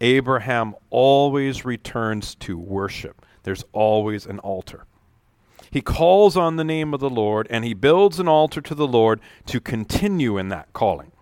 Abraham 0.00 0.74
always 0.90 1.64
returns 1.64 2.34
to 2.36 2.58
worship, 2.58 3.24
there's 3.42 3.64
always 3.72 4.26
an 4.26 4.38
altar. 4.40 4.84
He 5.70 5.80
calls 5.80 6.36
on 6.36 6.56
the 6.56 6.64
name 6.64 6.94
of 6.94 7.00
the 7.00 7.10
Lord 7.10 7.46
and 7.50 7.64
he 7.64 7.74
builds 7.74 8.18
an 8.18 8.28
altar 8.28 8.60
to 8.62 8.74
the 8.74 8.86
Lord 8.86 9.20
to 9.46 9.60
continue 9.60 10.38
in 10.38 10.48
that 10.48 10.72
calling. 10.72 11.12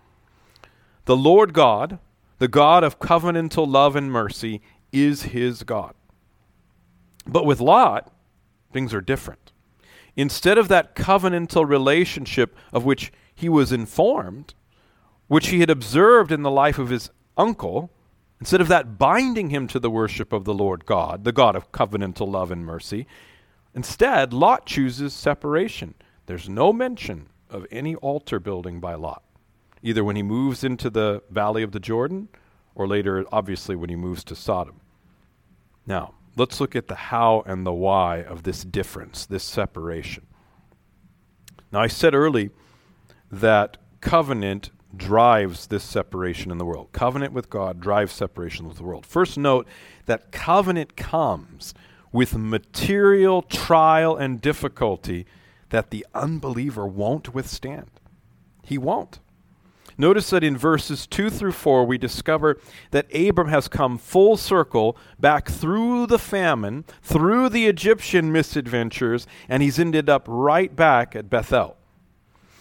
The 1.05 1.17
Lord 1.17 1.53
God, 1.53 1.99
the 2.37 2.47
God 2.47 2.83
of 2.83 2.99
covenantal 2.99 3.67
love 3.67 3.95
and 3.95 4.11
mercy, 4.11 4.61
is 4.91 5.23
his 5.23 5.63
God. 5.63 5.93
But 7.25 7.45
with 7.45 7.59
Lot, 7.59 8.11
things 8.71 8.93
are 8.93 9.01
different. 9.01 9.51
Instead 10.15 10.57
of 10.57 10.67
that 10.69 10.95
covenantal 10.95 11.67
relationship 11.67 12.55
of 12.71 12.85
which 12.85 13.11
he 13.35 13.49
was 13.49 13.71
informed, 13.71 14.53
which 15.27 15.47
he 15.47 15.59
had 15.59 15.69
observed 15.69 16.31
in 16.31 16.43
the 16.43 16.51
life 16.51 16.79
of 16.79 16.89
his 16.89 17.09
uncle, 17.37 17.91
instead 18.39 18.61
of 18.61 18.67
that 18.67 18.97
binding 18.97 19.49
him 19.49 19.67
to 19.67 19.79
the 19.79 19.89
worship 19.89 20.31
of 20.33 20.45
the 20.45 20.53
Lord 20.53 20.85
God, 20.85 21.23
the 21.23 21.31
God 21.31 21.55
of 21.55 21.71
covenantal 21.71 22.29
love 22.29 22.51
and 22.51 22.65
mercy, 22.65 23.07
instead, 23.73 24.33
Lot 24.33 24.65
chooses 24.65 25.13
separation. 25.13 25.93
There's 26.25 26.49
no 26.49 26.73
mention 26.73 27.29
of 27.49 27.65
any 27.71 27.95
altar 27.95 28.39
building 28.39 28.79
by 28.79 28.95
Lot 28.95 29.23
either 29.81 30.03
when 30.03 30.15
he 30.15 30.23
moves 30.23 30.63
into 30.63 30.89
the 30.89 31.21
valley 31.29 31.63
of 31.63 31.71
the 31.71 31.79
Jordan 31.79 32.27
or 32.75 32.87
later, 32.87 33.25
obviously, 33.31 33.75
when 33.75 33.89
he 33.89 33.95
moves 33.95 34.23
to 34.25 34.35
Sodom. 34.35 34.81
Now, 35.85 36.13
let's 36.35 36.59
look 36.59 36.75
at 36.75 36.87
the 36.87 36.95
how 36.95 37.43
and 37.45 37.65
the 37.65 37.73
why 37.73 38.21
of 38.21 38.43
this 38.43 38.63
difference, 38.63 39.25
this 39.25 39.43
separation. 39.43 40.25
Now, 41.71 41.81
I 41.81 41.87
said 41.87 42.13
early 42.13 42.51
that 43.31 43.77
covenant 44.01 44.69
drives 44.95 45.67
this 45.67 45.83
separation 45.83 46.51
in 46.51 46.57
the 46.57 46.65
world. 46.65 46.89
Covenant 46.91 47.33
with 47.33 47.49
God 47.49 47.79
drives 47.79 48.13
separation 48.13 48.67
with 48.67 48.77
the 48.77 48.83
world. 48.83 49.05
First, 49.05 49.37
note 49.37 49.67
that 50.05 50.31
covenant 50.31 50.95
comes 50.95 51.73
with 52.11 52.37
material 52.37 53.41
trial 53.41 54.15
and 54.15 54.41
difficulty 54.41 55.25
that 55.69 55.89
the 55.91 56.05
unbeliever 56.13 56.87
won't 56.87 57.33
withstand. 57.33 57.89
He 58.63 58.77
won't. 58.77 59.19
Notice 59.97 60.29
that 60.29 60.43
in 60.43 60.55
verses 60.55 61.07
2 61.07 61.31
through 61.31 61.53
4, 61.53 61.85
we 61.85 61.97
discover 61.97 62.59
that 62.91 63.13
Abram 63.15 63.47
has 63.47 63.67
come 63.67 63.97
full 63.97 64.37
circle 64.37 64.95
back 65.19 65.49
through 65.49 66.05
the 66.05 66.19
famine, 66.19 66.85
through 67.01 67.49
the 67.49 67.65
Egyptian 67.65 68.31
misadventures, 68.31 69.25
and 69.49 69.63
he's 69.63 69.79
ended 69.79 70.07
up 70.07 70.25
right 70.27 70.75
back 70.75 71.15
at 71.15 71.31
Bethel. 71.31 71.76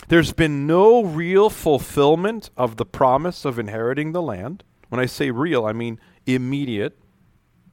There's 0.09 0.33
been 0.33 0.67
no 0.67 1.03
real 1.03 1.51
fulfillment 1.51 2.51
of 2.57 2.77
the 2.77 2.87
promise 2.87 3.45
of 3.45 3.59
inheriting 3.59 4.13
the 4.13 4.23
land. 4.23 4.63
When 4.89 5.01
I 5.01 5.07
say 5.07 5.31
real, 5.31 5.65
I 5.65 5.73
mean 5.73 5.99
immediate, 6.27 6.99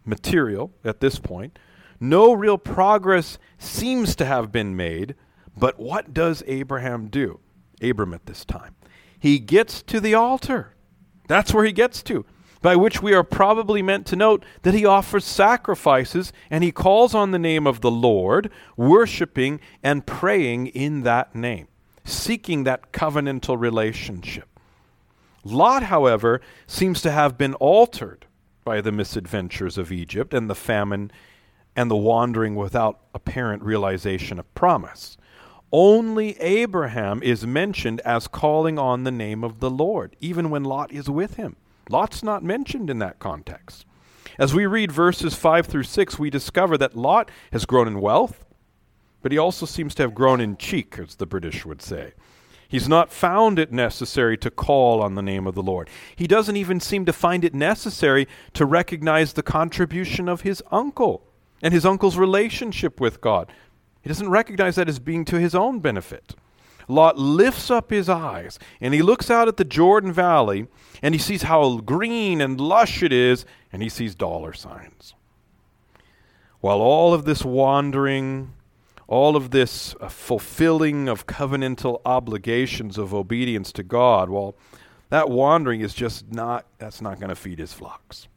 material 0.06 0.72
at 0.84 1.00
this 1.00 1.20
point. 1.20 1.60
No 2.00 2.34
real 2.34 2.58
progress 2.58 3.38
seems 3.58 4.16
to 4.16 4.26
have 4.26 4.52
been 4.52 4.76
made, 4.76 5.16
but 5.56 5.80
what 5.80 6.14
does 6.14 6.44
Abraham 6.48 7.08
do? 7.08 7.40
Abram 7.82 8.14
at 8.14 8.26
this 8.26 8.46
time 8.46 8.76
he 9.24 9.40
gets 9.40 9.82
to 9.84 10.02
the 10.02 10.14
altar. 10.14 10.76
That's 11.30 11.54
where 11.54 11.64
he 11.64 11.72
gets 11.72 12.04
to, 12.04 12.26
by 12.62 12.76
which 12.76 13.02
we 13.02 13.14
are 13.14 13.24
probably 13.24 13.82
meant 13.82 14.06
to 14.08 14.18
note 14.18 14.44
that 14.64 14.74
he 14.74 14.86
offers 14.86 15.24
sacrifices 15.24 16.34
and 16.50 16.62
he 16.62 16.74
calls 16.74 17.16
on 17.16 17.32
the 17.32 17.40
name 17.40 17.66
of 17.66 17.80
the 17.80 17.90
Lord, 17.90 18.52
worshiping 18.76 19.62
and 19.82 20.06
praying 20.06 20.68
in 20.68 21.04
that 21.04 21.36
name, 21.36 21.70
seeking 22.04 22.64
that 22.64 22.92
covenantal 22.92 23.60
relationship. 23.60 24.48
Lot, 25.44 25.84
however, 25.84 26.42
seems 26.68 27.02
to 27.02 27.12
have 27.12 27.38
been 27.38 27.54
altered 27.56 28.26
by 28.64 28.82
the 28.82 28.92
misadventures 28.92 29.78
of 29.78 29.92
Egypt 29.92 30.34
and 30.34 30.50
the 30.50 30.56
famine 30.56 31.12
and 31.76 31.90
the 31.90 31.96
wandering 31.96 32.56
without 32.56 33.00
apparent 33.14 33.64
realization 33.64 34.40
of 34.40 34.56
promise. 34.56 35.18
Only 35.72 36.40
Abraham 36.40 37.24
is 37.24 37.48
mentioned 37.48 38.00
as 38.02 38.28
calling 38.28 38.78
on 38.78 39.04
the 39.04 39.12
name 39.12 39.44
of 39.44 39.60
the 39.60 39.72
Lord, 39.72 40.16
even 40.22 40.50
when 40.50 40.64
Lot 40.64 40.92
is 40.92 41.10
with 41.10 41.36
him. 41.36 41.56
Lot's 41.90 42.24
not 42.24 42.44
mentioned 42.44 42.90
in 42.90 43.00
that 43.00 43.20
context. 43.20 43.86
As 44.40 44.54
we 44.54 44.66
read 44.66 44.92
verses 44.92 45.36
5 45.36 45.66
through 45.66 45.84
6, 45.84 46.18
we 46.18 46.30
discover 46.30 46.78
that 46.78 46.96
Lot 46.96 47.30
has 47.52 47.66
grown 47.66 47.88
in 47.88 48.00
wealth, 48.02 48.43
but 49.24 49.32
he 49.32 49.38
also 49.40 49.66
seems 49.66 49.96
to 49.96 50.04
have 50.04 50.14
grown 50.14 50.40
in 50.40 50.58
cheek, 50.58 51.00
as 51.00 51.16
the 51.16 51.26
British 51.26 51.66
would 51.66 51.82
say. 51.82 52.14
He's 52.68 52.90
not 52.90 53.14
found 53.14 53.58
it 53.58 53.72
necessary 53.72 54.38
to 54.38 54.52
call 54.52 55.02
on 55.02 55.16
the 55.16 55.22
name 55.22 55.48
of 55.48 55.56
the 55.56 55.64
Lord. 55.64 55.90
He 56.16 56.28
doesn't 56.28 56.58
even 56.58 56.80
seem 56.80 57.06
to 57.06 57.14
find 57.14 57.46
it 57.46 57.54
necessary 57.54 58.28
to 58.54 58.66
recognize 58.66 59.34
the 59.34 59.44
contribution 59.44 60.28
of 60.28 60.42
his 60.42 60.62
uncle 60.72 61.24
and 61.62 61.74
his 61.74 61.86
uncle's 61.86 62.18
relationship 62.18 63.00
with 63.00 63.22
God. 63.22 63.52
He 64.02 64.10
doesn't 64.10 64.30
recognize 64.30 64.76
that 64.76 64.90
as 64.90 65.00
being 65.00 65.24
to 65.26 65.40
his 65.40 65.56
own 65.56 65.80
benefit. 65.80 66.36
Lot 66.88 67.18
lifts 67.18 67.72
up 67.72 67.92
his 67.92 68.10
eyes 68.10 68.60
and 68.82 68.94
he 68.94 69.02
looks 69.02 69.32
out 69.32 69.48
at 69.48 69.58
the 69.58 69.64
Jordan 69.64 70.12
Valley 70.12 70.68
and 71.02 71.16
he 71.16 71.20
sees 71.20 71.44
how 71.44 71.78
green 71.78 72.42
and 72.42 72.60
lush 72.60 73.02
it 73.02 73.14
is 73.14 73.46
and 73.72 73.82
he 73.82 73.88
sees 73.88 74.16
dollar 74.16 74.52
signs. 74.52 75.14
While 76.60 76.82
all 76.82 77.14
of 77.14 77.26
this 77.26 77.46
wandering, 77.46 78.54
all 79.08 79.36
of 79.36 79.52
this 79.52 79.96
uh, 80.00 80.08
fulfilling 80.08 81.10
of 81.10 81.28
covenantal 81.28 82.02
obligations 82.06 82.98
of 82.98 83.14
obedience 83.14 83.72
to 83.74 83.84
God, 83.84 84.30
well, 84.30 84.56
that 85.10 85.30
wandering 85.30 85.82
is 85.82 85.94
just 85.94 86.32
not, 86.32 86.66
that's 86.78 87.02
not 87.02 87.20
going 87.20 87.30
to 87.30 87.36
feed 87.36 87.60
his 87.60 87.74
flocks. 87.74 88.28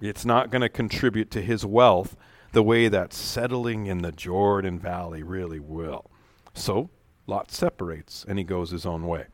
It's 0.00 0.24
not 0.24 0.50
going 0.50 0.62
to 0.62 0.68
contribute 0.68 1.30
to 1.30 1.40
his 1.40 1.64
wealth 1.64 2.16
the 2.52 2.62
way 2.62 2.88
that 2.88 3.12
settling 3.12 3.86
in 3.86 4.02
the 4.02 4.12
Jordan 4.12 4.78
Valley 4.78 5.22
really 5.22 5.60
will. 5.60 6.10
So 6.54 6.90
Lot 7.26 7.50
separates 7.50 8.24
and 8.28 8.38
he 8.38 8.44
goes 8.44 8.70
his 8.70 8.86
own 8.86 9.06
way. 9.06 9.26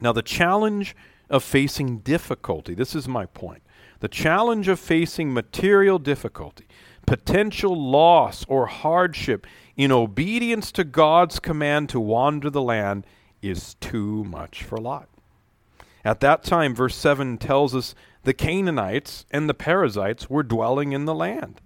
Now, 0.00 0.12
the 0.12 0.22
challenge 0.22 0.96
of 1.28 1.42
facing 1.44 1.98
difficulty, 1.98 2.74
this 2.74 2.94
is 2.94 3.06
my 3.06 3.26
point. 3.26 3.62
The 4.00 4.08
challenge 4.08 4.66
of 4.68 4.80
facing 4.80 5.32
material 5.32 5.98
difficulty 5.98 6.66
potential 7.06 7.74
loss 7.74 8.44
or 8.46 8.66
hardship 8.66 9.44
in 9.80 9.90
obedience 9.90 10.70
to 10.72 10.84
God's 10.84 11.40
command 11.40 11.88
to 11.88 11.98
wander 11.98 12.50
the 12.50 12.60
land 12.60 13.06
is 13.40 13.76
too 13.76 14.22
much 14.24 14.62
for 14.62 14.76
Lot. 14.76 15.08
At 16.04 16.20
that 16.20 16.44
time, 16.44 16.74
verse 16.74 16.94
7 16.94 17.38
tells 17.38 17.74
us 17.74 17.94
the 18.24 18.34
Canaanites 18.34 19.24
and 19.30 19.48
the 19.48 19.54
Perizzites 19.54 20.28
were 20.28 20.42
dwelling 20.42 20.92
in 20.92 21.06
the 21.06 21.14
land. 21.14 21.62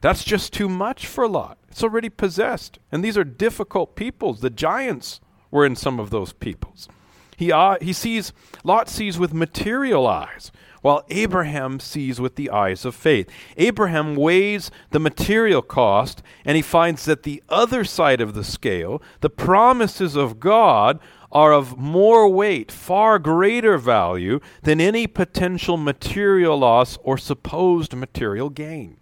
That's 0.00 0.22
just 0.22 0.52
too 0.52 0.68
much 0.68 1.04
for 1.04 1.26
Lot. 1.26 1.58
It's 1.68 1.82
already 1.82 2.10
possessed. 2.10 2.78
And 2.92 3.02
these 3.04 3.18
are 3.18 3.24
difficult 3.24 3.96
peoples. 3.96 4.40
The 4.40 4.48
giants 4.48 5.20
were 5.50 5.66
in 5.66 5.74
some 5.74 5.98
of 5.98 6.10
those 6.10 6.32
peoples. 6.32 6.88
He, 7.36 7.50
uh, 7.50 7.76
he 7.80 7.92
sees, 7.92 8.32
Lot 8.62 8.88
sees 8.88 9.18
with 9.18 9.34
material 9.34 10.06
eyes, 10.06 10.52
while 10.80 11.04
Abraham 11.10 11.80
sees 11.80 12.20
with 12.20 12.36
the 12.36 12.50
eyes 12.50 12.84
of 12.84 12.94
faith. 12.94 13.28
Abraham 13.56 14.14
weighs 14.14 14.70
the 14.90 15.00
material 15.00 15.62
cost, 15.62 16.22
and 16.44 16.56
he 16.56 16.62
finds 16.62 17.04
that 17.04 17.22
the 17.22 17.42
other 17.48 17.84
side 17.84 18.20
of 18.20 18.34
the 18.34 18.44
scale, 18.44 19.02
the 19.20 19.30
promises 19.30 20.16
of 20.16 20.40
God, 20.40 20.98
are 21.32 21.52
of 21.52 21.78
more 21.78 22.28
weight, 22.28 22.72
far 22.72 23.18
greater 23.18 23.78
value 23.78 24.40
than 24.62 24.80
any 24.80 25.06
potential 25.06 25.76
material 25.76 26.58
loss 26.58 26.98
or 27.02 27.16
supposed 27.16 27.94
material 27.94 28.50
gain. 28.50 28.96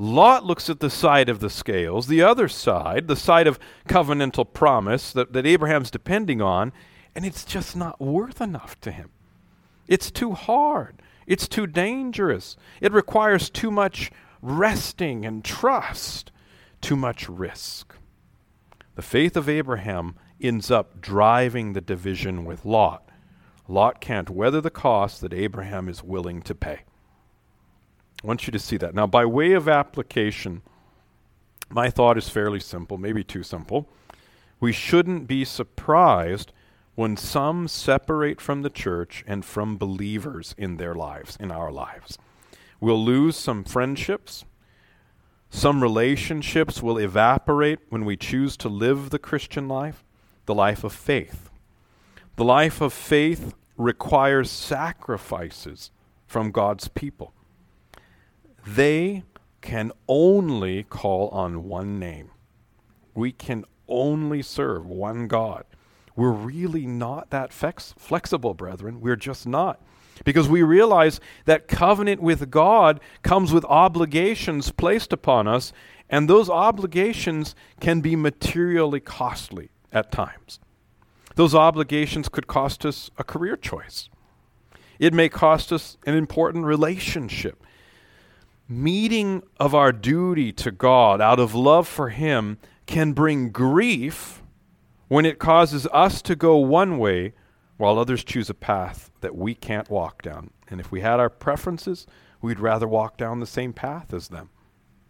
Lot 0.00 0.44
looks 0.44 0.70
at 0.70 0.80
the 0.80 0.90
side 0.90 1.28
of 1.28 1.40
the 1.40 1.50
scales, 1.50 2.06
the 2.06 2.22
other 2.22 2.48
side, 2.48 3.08
the 3.08 3.16
side 3.16 3.46
of 3.46 3.58
covenantal 3.88 4.52
promise 4.52 5.12
that, 5.12 5.32
that 5.32 5.46
Abraham's 5.46 5.90
depending 5.90 6.40
on, 6.40 6.72
and 7.14 7.24
it's 7.24 7.44
just 7.44 7.76
not 7.76 8.00
worth 8.00 8.40
enough 8.40 8.80
to 8.80 8.92
him. 8.92 9.10
It's 9.88 10.10
too 10.10 10.32
hard. 10.32 11.02
It's 11.26 11.48
too 11.48 11.66
dangerous. 11.66 12.56
It 12.80 12.92
requires 12.92 13.50
too 13.50 13.70
much 13.70 14.12
resting 14.40 15.26
and 15.26 15.44
trust, 15.44 16.30
too 16.80 16.96
much 16.96 17.28
risk. 17.28 17.94
The 18.94 19.02
faith 19.02 19.36
of 19.36 19.48
Abraham 19.48 20.14
ends 20.40 20.70
up 20.70 21.00
driving 21.00 21.72
the 21.72 21.80
division 21.80 22.44
with 22.44 22.64
Lot. 22.64 23.10
Lot 23.66 24.00
can't 24.00 24.30
weather 24.30 24.60
the 24.60 24.70
cost 24.70 25.20
that 25.20 25.34
Abraham 25.34 25.88
is 25.88 26.02
willing 26.02 26.42
to 26.42 26.54
pay. 26.54 26.80
I 28.22 28.26
want 28.26 28.46
you 28.46 28.52
to 28.52 28.58
see 28.58 28.76
that. 28.78 28.94
Now, 28.94 29.06
by 29.06 29.24
way 29.24 29.52
of 29.52 29.68
application, 29.68 30.62
my 31.70 31.90
thought 31.90 32.18
is 32.18 32.28
fairly 32.28 32.60
simple, 32.60 32.98
maybe 32.98 33.22
too 33.22 33.42
simple. 33.42 33.88
We 34.58 34.72
shouldn't 34.72 35.28
be 35.28 35.44
surprised 35.44 36.52
when 36.98 37.16
some 37.16 37.68
separate 37.68 38.40
from 38.40 38.62
the 38.62 38.68
church 38.68 39.22
and 39.24 39.44
from 39.44 39.78
believers 39.78 40.52
in 40.58 40.78
their 40.78 40.96
lives, 40.96 41.36
in 41.38 41.48
our 41.48 41.70
lives. 41.70 42.18
We'll 42.80 43.04
lose 43.04 43.36
some 43.36 43.62
friendships. 43.62 44.44
Some 45.48 45.80
relationships 45.80 46.82
will 46.82 46.98
evaporate 46.98 47.78
when 47.88 48.04
we 48.04 48.16
choose 48.16 48.56
to 48.56 48.68
live 48.68 49.10
the 49.10 49.18
Christian 49.20 49.68
life, 49.68 50.04
the 50.46 50.56
life 50.56 50.82
of 50.82 50.92
faith. 50.92 51.50
The 52.34 52.42
life 52.42 52.80
of 52.80 52.92
faith 52.92 53.54
requires 53.76 54.50
sacrifices 54.50 55.92
from 56.26 56.50
God's 56.50 56.88
people. 56.88 57.32
They 58.66 59.22
can 59.60 59.92
only 60.08 60.82
call 60.82 61.28
on 61.28 61.62
one 61.62 62.00
name. 62.00 62.32
We 63.14 63.30
can 63.30 63.66
only 63.86 64.42
serve 64.42 64.84
one 64.84 65.28
God. 65.28 65.64
We're 66.18 66.32
really 66.32 66.84
not 66.84 67.30
that 67.30 67.52
flex- 67.52 67.94
flexible, 67.96 68.52
brethren. 68.52 69.00
We're 69.00 69.14
just 69.14 69.46
not. 69.46 69.80
Because 70.24 70.48
we 70.48 70.64
realize 70.64 71.20
that 71.44 71.68
covenant 71.68 72.20
with 72.20 72.50
God 72.50 72.98
comes 73.22 73.52
with 73.52 73.64
obligations 73.66 74.72
placed 74.72 75.12
upon 75.12 75.46
us, 75.46 75.72
and 76.10 76.28
those 76.28 76.50
obligations 76.50 77.54
can 77.78 78.00
be 78.00 78.16
materially 78.16 78.98
costly 78.98 79.68
at 79.92 80.10
times. 80.10 80.58
Those 81.36 81.54
obligations 81.54 82.28
could 82.28 82.48
cost 82.48 82.84
us 82.84 83.12
a 83.16 83.22
career 83.22 83.56
choice. 83.56 84.08
It 84.98 85.14
may 85.14 85.28
cost 85.28 85.72
us 85.72 85.98
an 86.04 86.16
important 86.16 86.64
relationship. 86.64 87.62
Meeting 88.68 89.44
of 89.60 89.72
our 89.72 89.92
duty 89.92 90.50
to 90.54 90.72
God 90.72 91.20
out 91.20 91.38
of 91.38 91.54
love 91.54 91.86
for 91.86 92.08
Him 92.08 92.58
can 92.86 93.12
bring 93.12 93.50
grief 93.50 94.42
when 95.08 95.26
it 95.26 95.38
causes 95.38 95.86
us 95.92 96.22
to 96.22 96.36
go 96.36 96.56
one 96.56 96.98
way 96.98 97.32
while 97.76 97.98
others 97.98 98.24
choose 98.24 98.50
a 98.50 98.54
path 98.54 99.10
that 99.20 99.36
we 99.36 99.54
can't 99.54 99.90
walk 99.90 100.22
down. 100.22 100.50
And 100.68 100.80
if 100.80 100.92
we 100.92 101.00
had 101.00 101.20
our 101.20 101.30
preferences, 101.30 102.06
we'd 102.42 102.60
rather 102.60 102.86
walk 102.86 103.16
down 103.16 103.40
the 103.40 103.46
same 103.46 103.72
path 103.72 104.12
as 104.12 104.28
them. 104.28 104.50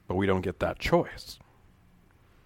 But 0.07 0.17
we 0.17 0.27
don't 0.27 0.43
get 0.43 0.61
that 0.61 0.79
choice. 0.79 1.39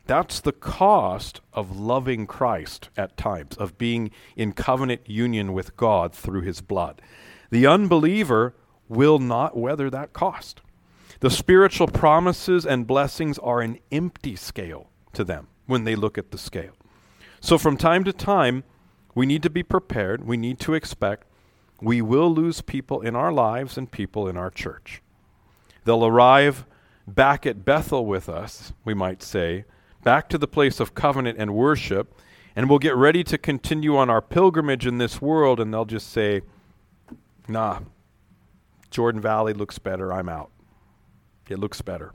That's 0.07 0.41
the 0.41 0.53
cost 0.53 1.41
of 1.53 1.79
loving 1.79 2.27
Christ 2.27 2.89
at 2.97 3.17
times, 3.17 3.57
of 3.57 3.79
being 3.79 4.11
in 4.37 4.53
covenant 4.53 5.09
union 5.09 5.53
with 5.53 5.77
God 5.77 6.13
through 6.13 6.43
his 6.43 6.61
blood. 6.61 7.01
The 7.51 7.67
unbeliever 7.67 8.55
will 8.89 9.19
not 9.19 9.57
weather 9.57 9.91
that 9.91 10.13
cost. 10.13 10.61
The 11.21 11.31
spiritual 11.31 11.87
promises 11.87 12.67
and 12.67 12.87
blessings 12.87 13.39
are 13.39 13.61
an 13.61 13.79
empty 13.93 14.35
scale 14.35 14.91
to 15.13 15.23
them 15.23 15.49
when 15.67 15.85
they 15.85 15.95
look 15.95 16.19
at 16.19 16.33
the 16.33 16.39
scale. 16.39 16.75
So 17.43 17.59
from 17.59 17.77
time 17.77 18.05
to 18.05 18.13
time, 18.13 18.63
we 19.17 19.27
need 19.27 19.43
to 19.43 19.51
be 19.51 19.65
prepared. 19.65 20.25
We 20.25 20.37
need 20.37 20.61
to 20.61 20.75
expect 20.75 21.27
we 21.81 22.01
will 22.01 22.33
lose 22.33 22.61
people 22.61 23.01
in 23.01 23.17
our 23.17 23.33
lives 23.33 23.77
and 23.77 23.91
people 23.91 24.29
in 24.29 24.37
our 24.37 24.49
church. 24.49 25.03
They'll 25.85 26.07
arrive 26.07 26.65
back 27.05 27.45
at 27.45 27.65
Bethel 27.65 28.07
with 28.07 28.29
us, 28.29 28.73
we 28.85 28.95
might 28.95 29.25
say, 29.25 29.65
back 30.05 30.29
to 30.29 30.39
the 30.39 30.47
place 30.47 30.79
of 30.79 30.95
covenant 30.95 31.37
and 31.37 31.53
worship, 31.53 32.17
and 32.55 32.71
we'll 32.71 32.79
get 32.79 32.95
ready 32.95 33.25
to 33.25 33.37
continue 33.37 33.97
on 33.97 34.09
our 34.09 34.23
pilgrimage 34.23 34.87
in 34.87 34.99
this 34.99 35.21
world, 35.21 35.59
and 35.59 35.75
they'll 35.75 35.85
just 35.85 36.11
say, 36.11 36.43
Nah, 37.49 37.81
Jordan 38.89 39.21
Valley 39.21 39.53
looks 39.53 39.81
better, 39.81 40.13
I'm 40.13 40.29
out. 40.29 40.53
It 41.49 41.59
looks 41.59 41.83
better. 41.83 42.13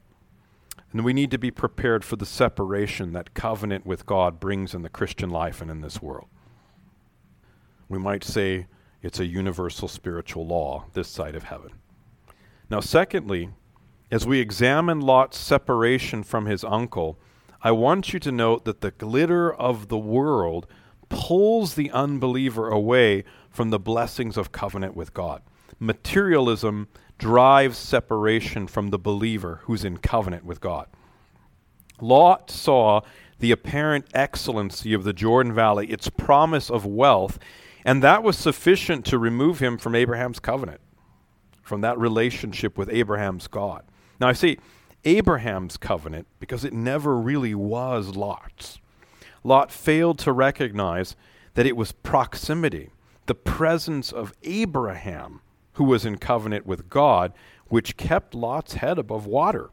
And 0.94 1.04
we 1.04 1.14
need 1.14 1.32
to 1.32 1.38
be 1.38 1.52
prepared 1.52 2.06
for 2.06 2.16
the 2.16 2.26
separation 2.26 3.14
that 3.14 3.34
covenant 3.34 3.86
with 3.86 4.06
God 4.06 4.40
brings 4.40 4.74
in 4.74 4.82
the 4.82 4.90
Christian 4.90 5.30
life 5.30 5.62
and 5.62 5.70
in 5.70 5.82
this 5.82 6.02
world. 6.02 6.28
We 7.90 8.00
might 8.00 8.24
say 8.24 8.68
it's 9.02 9.20
a 9.20 9.26
universal 9.26 9.88
spiritual 9.88 10.48
law 10.48 10.86
this 10.94 11.08
side 11.08 11.36
of 11.36 11.44
heaven. 11.44 11.72
Now, 12.70 12.80
secondly, 12.80 13.50
as 14.10 14.26
we 14.26 14.40
examine 14.40 15.02
Lot's 15.02 15.38
separation 15.38 16.24
from 16.24 16.46
his 16.46 16.64
uncle, 16.64 17.20
I 17.62 17.72
want 17.72 18.14
you 18.14 18.20
to 18.20 18.32
note 18.32 18.66
that 18.66 18.82
the 18.82 18.92
glitter 18.92 19.54
of 19.54 19.90
the 19.90 19.98
world 19.98 20.68
pulls 21.10 21.76
the 21.76 21.92
unbeliever 21.92 22.70
away 22.70 23.24
from 23.50 23.70
the 23.70 23.80
blessings 23.80 24.38
of 24.38 24.52
covenant 24.52 24.96
with 24.96 25.14
God. 25.14 25.42
Materialism 25.80 26.88
drives 27.18 27.78
separation 27.78 28.68
from 28.68 28.90
the 28.90 29.00
believer 29.00 29.62
who's 29.64 29.84
in 29.84 29.98
covenant 29.98 30.46
with 30.46 30.62
God. 30.62 30.88
Lot 32.00 32.52
saw 32.52 33.02
the 33.40 33.52
apparent 33.52 34.06
excellency 34.14 34.94
of 34.94 35.04
the 35.04 35.14
Jordan 35.14 35.54
Valley, 35.54 35.88
its 35.88 36.10
promise 36.10 36.70
of 36.70 36.86
wealth, 36.86 37.40
and 37.86 38.04
that 38.04 38.24
was 38.24 38.38
sufficient 38.38 39.06
to 39.06 39.18
remove 39.18 39.60
him 39.60 39.78
from 39.78 39.96
Abraham's 39.96 40.40
covenant, 40.40 40.82
from 41.62 41.82
that 41.82 41.98
relationship 41.98 42.78
with 42.78 42.90
Abraham's 42.90 43.48
God. 43.48 43.84
Now, 44.20 44.28
I 44.28 44.34
see 44.34 44.58
Abraham's 45.06 45.78
covenant 45.78 46.28
because 46.40 46.66
it 46.66 46.74
never 46.74 47.18
really 47.18 47.56
was 47.56 48.16
Lot's. 48.16 48.80
Lot 49.44 49.72
failed 49.72 50.20
to 50.20 50.32
recognize 50.32 51.16
that 51.54 51.66
it 51.66 51.78
was 51.78 51.92
proximity, 51.92 52.90
the 53.26 53.36
presence 53.36 54.12
of 54.12 54.34
Abraham, 54.44 55.42
who 55.78 55.84
was 55.84 56.06
in 56.06 56.18
covenant 56.18 56.66
with 56.66 56.90
God, 56.90 57.34
which 57.68 57.98
kept 57.98 58.34
Lot's 58.34 58.74
head 58.74 58.98
above 58.98 59.28
water. 59.28 59.70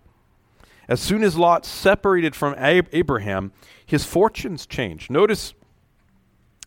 As 0.87 1.01
soon 1.01 1.23
as 1.23 1.39
Lot 1.39 1.65
separated 1.65 2.37
from 2.37 2.55
Ab- 2.59 2.91
Abraham, 2.93 3.53
his 3.87 4.05
fortunes 4.05 4.67
changed. 4.67 5.11
Notice 5.11 5.55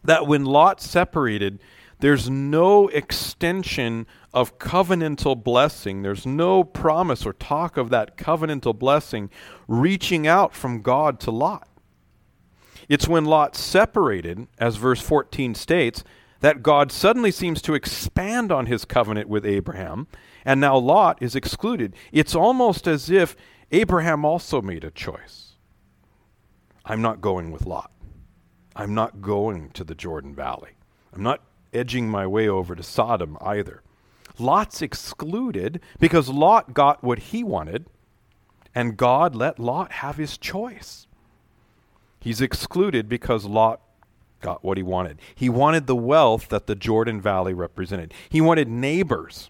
that 0.03 0.25
when 0.25 0.43
Lot 0.43 0.81
separated, 0.81 1.59
there's 1.99 2.31
no 2.31 2.87
extension 2.87 4.07
of 4.33 4.57
covenantal 4.57 5.41
blessing. 5.43 6.01
There's 6.01 6.25
no 6.25 6.63
promise 6.63 7.23
or 7.23 7.33
talk 7.33 7.77
of 7.77 7.91
that 7.91 8.17
covenantal 8.17 8.77
blessing 8.77 9.29
reaching 9.67 10.25
out 10.25 10.55
from 10.55 10.81
God 10.81 11.19
to 11.21 11.31
Lot. 11.31 11.67
It's 12.89 13.07
when 13.07 13.25
Lot 13.25 13.55
separated, 13.55 14.47
as 14.57 14.77
verse 14.77 15.01
14 15.01 15.53
states, 15.53 16.03
that 16.39 16.63
God 16.63 16.91
suddenly 16.91 17.31
seems 17.31 17.61
to 17.63 17.73
expand 17.73 18.51
on 18.51 18.65
his 18.65 18.85
covenant 18.85 19.27
with 19.29 19.45
Abraham, 19.45 20.07
and 20.45 20.59
now 20.59 20.77
Lot 20.77 21.21
is 21.21 21.35
excluded. 21.35 21.95
It's 22.11 22.35
almost 22.35 22.87
as 22.87 23.09
if 23.09 23.35
Abraham 23.71 24.23
also 24.23 24.61
made 24.61 24.83
a 24.83 24.91
choice. 24.91 25.53
I'm 26.85 27.01
not 27.01 27.21
going 27.21 27.51
with 27.51 27.65
Lot. 27.65 27.91
I'm 28.75 28.93
not 28.93 29.21
going 29.21 29.71
to 29.71 29.83
the 29.83 29.95
Jordan 29.95 30.35
Valley. 30.35 30.71
I'm 31.13 31.23
not 31.23 31.41
edging 31.73 32.09
my 32.09 32.27
way 32.27 32.47
over 32.47 32.75
to 32.75 32.83
Sodom 32.83 33.37
either. 33.41 33.81
Lot's 34.39 34.81
excluded 34.81 35.81
because 35.99 36.29
Lot 36.29 36.73
got 36.73 37.03
what 37.03 37.19
he 37.19 37.43
wanted 37.43 37.87
and 38.75 38.95
God 38.95 39.35
let 39.35 39.57
Lot 39.57 39.91
have 39.93 40.17
his 40.17 40.37
choice. 40.37 41.07
He's 42.19 42.41
excluded 42.41 43.09
because 43.09 43.45
Lot 43.45 43.81
got 44.41 44.63
what 44.63 44.77
he 44.77 44.83
wanted. 44.83 45.19
He 45.35 45.49
wanted 45.49 45.87
the 45.87 45.95
wealth 45.95 46.49
that 46.49 46.67
the 46.67 46.75
Jordan 46.75 47.21
Valley 47.21 47.53
represented. 47.53 48.13
He 48.29 48.41
wanted 48.41 48.67
neighbors 48.67 49.49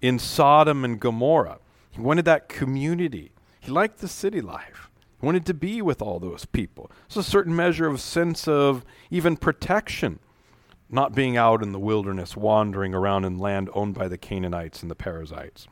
in 0.00 0.18
Sodom 0.18 0.84
and 0.84 1.00
Gomorrah. 1.00 1.58
He 1.90 2.00
wanted 2.00 2.24
that 2.26 2.48
community. 2.48 3.32
He 3.60 3.70
liked 3.70 3.98
the 3.98 4.08
city 4.08 4.40
life. 4.40 4.90
He 5.20 5.24
wanted 5.24 5.46
to 5.46 5.54
be 5.54 5.80
with 5.80 6.02
all 6.02 6.18
those 6.18 6.44
people. 6.44 6.90
It's 7.06 7.16
a 7.16 7.22
certain 7.22 7.54
measure 7.54 7.86
of 7.86 8.00
sense 8.00 8.46
of 8.46 8.84
even 9.10 9.36
protection, 9.36 10.18
not 10.90 11.14
being 11.14 11.36
out 11.36 11.62
in 11.62 11.72
the 11.72 11.78
wilderness, 11.78 12.36
wandering 12.36 12.94
around 12.94 13.24
in 13.24 13.38
land 13.38 13.70
owned 13.72 13.94
by 13.94 14.08
the 14.08 14.18
Canaanites 14.18 14.82
and 14.82 14.90
the 14.90 14.96
Perizzites. 14.96 15.66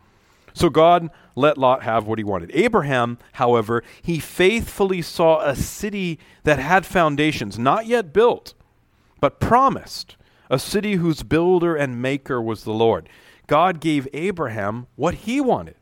So 0.55 0.69
God 0.71 1.11
let 1.35 1.59
Lot 1.59 1.83
have 1.83 2.07
what 2.07 2.19
he 2.19 2.25
wanted. 2.25 2.51
Abraham, 2.55 3.19
however, 3.33 3.83
he 4.03 4.19
faithfully 4.19 5.03
saw 5.03 5.41
a 5.41 5.57
city 5.57 6.19
that 6.45 6.59
had 6.59 6.85
foundations, 6.85 7.59
not 7.59 7.87
yet 7.87 8.13
built, 8.13 8.55
but 9.21 9.41
promised, 9.41 10.17
a 10.51 10.59
city 10.59 10.97
whose 10.97 11.23
builder 11.23 11.75
and 11.75 12.03
maker 12.03 12.41
was 12.41 12.65
the 12.65 12.73
Lord. 12.73 13.09
God 13.47 13.81
gave 13.81 14.09
Abraham 14.13 14.87
what 14.97 15.15
he 15.15 15.41
wanted, 15.41 15.77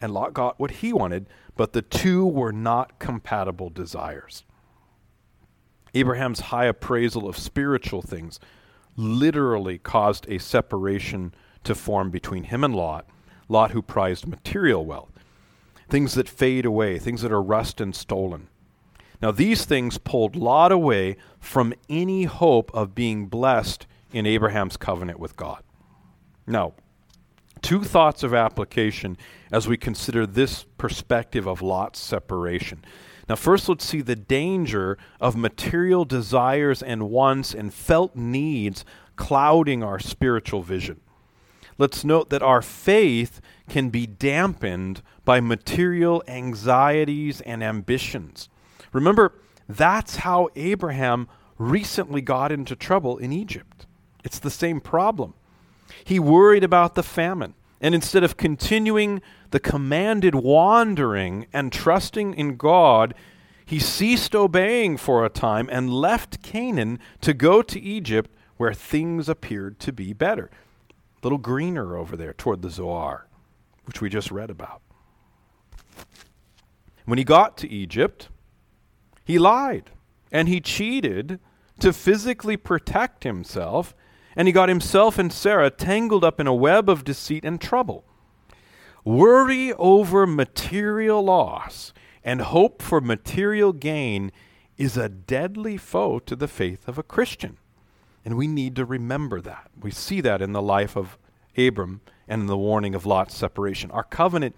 and 0.00 0.12
Lot 0.12 0.34
got 0.34 0.58
what 0.58 0.70
he 0.70 0.92
wanted, 0.92 1.26
but 1.56 1.72
the 1.72 1.82
two 1.82 2.26
were 2.26 2.52
not 2.52 2.98
compatible 2.98 3.70
desires. 3.70 4.44
Abraham's 5.92 6.40
high 6.40 6.66
appraisal 6.66 7.28
of 7.28 7.36
spiritual 7.36 8.00
things 8.00 8.38
literally 8.96 9.78
caused 9.78 10.28
a 10.28 10.38
separation 10.38 11.34
to 11.64 11.74
form 11.74 12.10
between 12.10 12.44
him 12.44 12.64
and 12.64 12.74
Lot 12.74 13.06
Lot 13.50 13.72
who 13.72 13.82
prized 13.82 14.26
material 14.26 14.86
wealth, 14.86 15.12
things 15.88 16.14
that 16.14 16.28
fade 16.28 16.64
away, 16.64 16.98
things 16.98 17.22
that 17.22 17.32
are 17.32 17.42
rust 17.42 17.80
and 17.80 17.94
stolen. 17.94 18.48
Now, 19.20 19.32
these 19.32 19.64
things 19.64 19.98
pulled 19.98 20.36
Lot 20.36 20.72
away 20.72 21.16
from 21.40 21.74
any 21.88 22.24
hope 22.24 22.70
of 22.72 22.94
being 22.94 23.26
blessed 23.26 23.86
in 24.12 24.24
Abraham's 24.24 24.76
covenant 24.76 25.18
with 25.18 25.36
God. 25.36 25.62
Now, 26.46 26.74
two 27.60 27.84
thoughts 27.84 28.22
of 28.22 28.32
application 28.32 29.18
as 29.52 29.68
we 29.68 29.76
consider 29.76 30.26
this 30.26 30.64
perspective 30.78 31.46
of 31.46 31.60
Lot's 31.60 31.98
separation. 31.98 32.84
Now, 33.28 33.34
first, 33.34 33.68
let's 33.68 33.84
see 33.84 34.00
the 34.00 34.16
danger 34.16 34.96
of 35.20 35.36
material 35.36 36.04
desires 36.04 36.82
and 36.82 37.10
wants 37.10 37.52
and 37.52 37.74
felt 37.74 38.16
needs 38.16 38.84
clouding 39.16 39.82
our 39.82 39.98
spiritual 39.98 40.62
vision 40.62 41.00
let's 41.80 42.04
note 42.04 42.28
that 42.28 42.42
our 42.42 42.60
faith 42.60 43.40
can 43.68 43.88
be 43.88 44.06
dampened 44.06 45.00
by 45.24 45.40
material 45.40 46.22
anxieties 46.28 47.40
and 47.40 47.64
ambitions. 47.64 48.50
Remember, 48.92 49.32
that's 49.66 50.16
how 50.16 50.50
Abraham 50.56 51.26
recently 51.56 52.20
got 52.20 52.52
into 52.52 52.76
trouble 52.76 53.16
in 53.16 53.32
Egypt. 53.32 53.86
It's 54.22 54.38
the 54.38 54.50
same 54.50 54.80
problem. 54.80 55.32
He 56.04 56.18
worried 56.18 56.64
about 56.64 56.96
the 56.96 57.02
famine, 57.02 57.54
and 57.80 57.94
instead 57.94 58.24
of 58.24 58.36
continuing 58.36 59.22
the 59.50 59.60
commanded 59.60 60.34
wandering 60.34 61.46
and 61.50 61.72
trusting 61.72 62.34
in 62.34 62.56
God, 62.56 63.14
he 63.64 63.78
ceased 63.78 64.34
obeying 64.34 64.98
for 64.98 65.24
a 65.24 65.30
time 65.30 65.68
and 65.72 65.94
left 65.94 66.42
Canaan 66.42 66.98
to 67.22 67.32
go 67.32 67.62
to 67.62 67.80
Egypt 67.80 68.30
where 68.58 68.74
things 68.74 69.30
appeared 69.30 69.78
to 69.80 69.92
be 69.92 70.12
better 70.12 70.50
little 71.22 71.38
greener 71.38 71.96
over 71.96 72.16
there 72.16 72.32
toward 72.32 72.62
the 72.62 72.70
Zoar, 72.70 73.26
which 73.84 74.00
we 74.00 74.08
just 74.08 74.30
read 74.30 74.50
about. 74.50 74.80
When 77.04 77.18
he 77.18 77.24
got 77.24 77.56
to 77.58 77.68
Egypt, 77.68 78.28
he 79.24 79.38
lied 79.38 79.90
and 80.30 80.48
he 80.48 80.60
cheated 80.60 81.40
to 81.80 81.92
physically 81.92 82.56
protect 82.56 83.24
himself, 83.24 83.94
and 84.36 84.46
he 84.46 84.52
got 84.52 84.68
himself 84.68 85.18
and 85.18 85.32
Sarah 85.32 85.70
tangled 85.70 86.24
up 86.24 86.38
in 86.38 86.46
a 86.46 86.54
web 86.54 86.88
of 86.88 87.04
deceit 87.04 87.44
and 87.44 87.60
trouble. 87.60 88.04
Worry 89.04 89.72
over 89.74 90.26
material 90.26 91.22
loss 91.24 91.92
and 92.22 92.42
hope 92.42 92.82
for 92.82 93.00
material 93.00 93.72
gain 93.72 94.30
is 94.76 94.96
a 94.96 95.08
deadly 95.08 95.76
foe 95.76 96.18
to 96.20 96.36
the 96.36 96.48
faith 96.48 96.86
of 96.86 96.98
a 96.98 97.02
Christian. 97.02 97.56
And 98.24 98.36
we 98.36 98.46
need 98.46 98.76
to 98.76 98.84
remember 98.84 99.40
that. 99.40 99.70
We 99.80 99.90
see 99.90 100.20
that 100.20 100.42
in 100.42 100.52
the 100.52 100.62
life 100.62 100.96
of 100.96 101.18
Abram 101.56 102.00
and 102.28 102.42
in 102.42 102.46
the 102.46 102.56
warning 102.56 102.94
of 102.94 103.06
Lot's 103.06 103.34
separation. 103.34 103.90
Our 103.90 104.04
covenant 104.04 104.54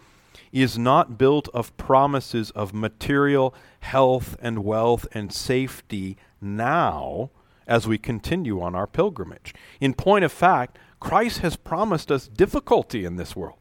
is 0.53 0.79
not 0.79 1.18
built 1.18 1.48
of 1.55 1.77
promises 1.77 2.51
of 2.51 2.75
material 2.75 3.55
health 3.81 4.37
and 4.40 4.64
wealth 4.64 5.07
and 5.12 5.33
safety 5.33 6.16
now 6.40 7.31
as 7.66 7.87
we 7.87 7.98
continue 7.98 8.61
on 8.61 8.75
our 8.75 8.87
pilgrimage. 8.87 9.55
In 9.81 9.94
point 9.94 10.25
of 10.25 10.33
fact, 10.33 10.79
Christ 11.01 11.38
has 11.38 11.57
promised 11.57 12.11
us 12.11 12.29
difficulty 12.29 13.05
in 13.05 13.16
this 13.16 13.35
world. 13.35 13.59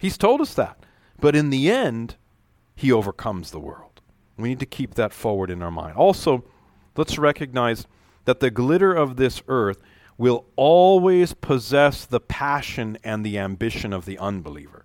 He's 0.00 0.18
told 0.18 0.40
us 0.40 0.54
that. 0.54 0.78
But 1.18 1.36
in 1.36 1.50
the 1.50 1.70
end, 1.70 2.16
he 2.74 2.92
overcomes 2.92 3.50
the 3.50 3.60
world. 3.60 4.00
We 4.36 4.50
need 4.50 4.60
to 4.60 4.66
keep 4.66 4.94
that 4.94 5.12
forward 5.12 5.50
in 5.50 5.62
our 5.62 5.70
mind. 5.70 5.96
Also, 5.96 6.44
let's 6.96 7.18
recognize 7.18 7.86
that 8.26 8.40
the 8.40 8.50
glitter 8.50 8.92
of 8.92 9.16
this 9.16 9.42
earth 9.48 9.80
will 10.18 10.44
always 10.56 11.32
possess 11.34 12.04
the 12.04 12.20
passion 12.20 12.98
and 13.02 13.24
the 13.24 13.38
ambition 13.38 13.92
of 13.92 14.04
the 14.04 14.18
unbeliever. 14.18 14.84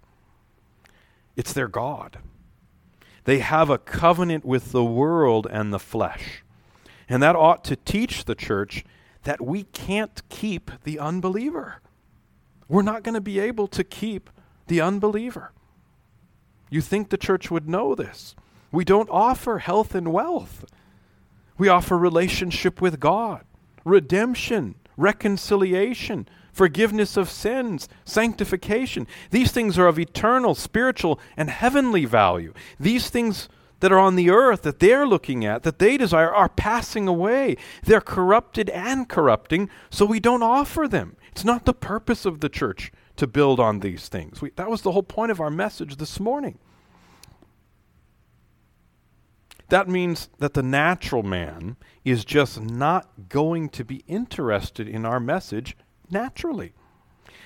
It's 1.36 1.54
their 1.54 1.68
God. 1.68 2.18
They 3.26 3.40
have 3.40 3.70
a 3.70 3.78
covenant 3.78 4.46
with 4.46 4.72
the 4.72 4.84
world 4.84 5.48
and 5.50 5.72
the 5.72 5.80
flesh. 5.80 6.44
And 7.08 7.22
that 7.22 7.36
ought 7.36 7.64
to 7.66 7.76
teach 7.76 8.26
the 8.26 8.36
church 8.36 8.84
that 9.24 9.42
we 9.42 9.64
can't 9.64 10.22
keep 10.30 10.72
the 10.84 10.98
unbeliever. 11.00 11.82
We're 12.68 12.82
not 12.82 13.04
going 13.04 13.16
to 13.16 13.22
be 13.22 13.40
able 13.40 13.68
to 13.68 13.84
keep 13.84 14.30
the 14.68 14.82
unbeliever. 14.82 15.52
You 16.70 16.82
think 16.82 17.10
the 17.10 17.18
church 17.18 17.52
would 17.52 17.68
know 17.68 17.96
this. 17.96 18.36
We 18.72 18.86
don't 18.86 19.10
offer 19.10 19.60
health 19.60 19.94
and 19.94 20.14
wealth. 20.14 20.66
We 21.62 21.70
offer 21.70 21.96
relationship 21.96 22.82
with 22.82 23.00
God, 23.00 23.46
redemption, 23.86 24.74
reconciliation, 24.98 26.28
forgiveness 26.52 27.18
of 27.18 27.30
sins, 27.30 27.88
sanctification. 28.04 29.06
These 29.30 29.52
things 29.52 29.78
are 29.78 29.86
of 29.86 30.00
eternal, 30.00 30.56
spiritual, 30.56 31.20
and 31.38 31.52
heavenly 31.52 32.06
value. 32.06 32.56
These 32.80 33.12
things 33.12 33.48
that 33.80 33.92
are 33.92 34.00
on 34.00 34.16
the 34.16 34.32
earth 34.32 34.64
that 34.64 34.80
they're 34.80 35.06
looking 35.06 35.46
at, 35.46 35.62
that 35.62 35.78
they 35.78 35.98
desire, 35.98 36.34
are 36.34 36.50
passing 36.50 37.08
away. 37.08 37.58
They're 37.84 38.02
corrupted 38.02 38.68
and 38.72 39.08
corrupting, 39.08 39.70
so 39.92 40.04
we 40.04 40.20
don't 40.20 40.42
offer 40.42 40.88
them. 40.88 41.16
It's 41.32 41.46
not 41.46 41.66
the 41.66 41.76
purpose 41.76 42.26
of 42.26 42.40
the 42.40 42.50
church 42.50 42.92
to 43.18 43.28
build 43.28 43.60
on 43.60 43.82
these 43.82 44.08
things. 44.08 44.42
We, 44.42 44.50
that 44.56 44.72
was 44.72 44.82
the 44.82 44.94
whole 44.94 45.04
point 45.04 45.32
of 45.32 45.40
our 45.40 45.52
message 45.52 45.98
this 45.98 46.20
morning. 46.20 46.58
That 49.72 49.88
means 49.88 50.28
that 50.40 50.54
the 50.54 50.64
natural 50.64 51.24
man 51.24 51.78
is 52.04 52.26
just 52.26 52.60
not 52.60 53.30
going 53.30 53.70
to 53.70 53.86
be 53.86 54.04
interested 54.06 54.86
in 54.86 55.06
our 55.06 55.22
message 55.22 55.78
naturally. 56.10 56.74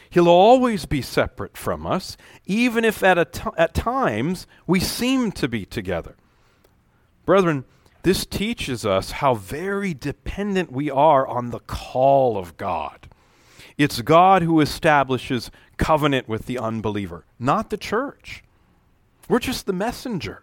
He'll 0.09 0.27
always 0.27 0.87
be 0.87 1.03
separate 1.03 1.55
from 1.55 1.85
us, 1.85 2.17
even 2.47 2.83
if 2.83 3.03
at, 3.03 3.19
at 3.59 3.75
times 3.75 4.47
we 4.65 4.79
seem 4.79 5.33
to 5.33 5.47
be 5.47 5.67
together. 5.67 6.15
Brethren, 7.27 7.63
this 8.01 8.25
teaches 8.25 8.87
us 8.87 9.11
how 9.11 9.35
very 9.35 9.93
dependent 9.93 10.71
we 10.71 10.89
are 10.89 11.27
on 11.27 11.51
the 11.51 11.59
call 11.59 12.39
of 12.39 12.57
God. 12.57 13.07
It's 13.77 14.01
God 14.01 14.41
who 14.41 14.61
establishes 14.61 15.51
covenant 15.77 16.27
with 16.27 16.47
the 16.47 16.57
unbeliever, 16.57 17.23
not 17.37 17.69
the 17.69 17.77
church. 17.77 18.43
We're 19.29 19.37
just 19.37 19.67
the 19.67 19.73
messenger. 19.73 20.41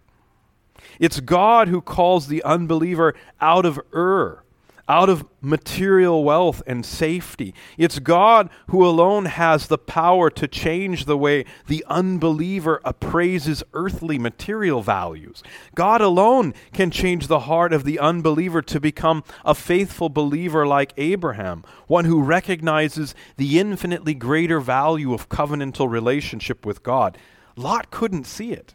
It's 0.99 1.21
God 1.21 1.69
who 1.69 1.81
calls 1.81 2.27
the 2.27 2.43
unbeliever 2.43 3.15
out 3.41 3.65
of 3.65 3.81
Ur, 3.95 4.43
out 4.89 5.09
of 5.09 5.25
material 5.41 6.25
wealth 6.25 6.63
and 6.67 6.85
safety. 6.85 7.55
It's 7.79 7.99
God 7.99 8.51
who 8.69 8.85
alone 8.85 9.27
has 9.27 9.69
the 9.69 9.79
power 9.79 10.29
to 10.31 10.49
change 10.49 11.05
the 11.05 11.17
way 11.17 11.45
the 11.67 11.85
unbeliever 11.89 12.81
appraises 12.85 13.63
earthly 13.73 14.19
material 14.19 14.83
values. 14.83 15.43
God 15.75 16.01
alone 16.01 16.53
can 16.73 16.91
change 16.91 17.27
the 17.27 17.41
heart 17.41 17.73
of 17.73 17.85
the 17.85 17.99
unbeliever 17.99 18.61
to 18.63 18.81
become 18.81 19.25
a 19.45 19.55
faithful 19.55 20.09
believer 20.09 20.67
like 20.67 20.93
Abraham, 20.97 21.65
one 21.87 22.05
who 22.05 22.23
recognizes 22.23 23.15
the 23.37 23.59
infinitely 23.59 24.15
greater 24.15 24.61
value 24.61 25.15
of 25.15 25.29
covenantal 25.29 25.89
relationship 25.89 26.67
with 26.67 26.83
God. 26.83 27.17
Lot 27.57 27.91
couldn't 27.91 28.25
see 28.25 28.53
it. 28.53 28.75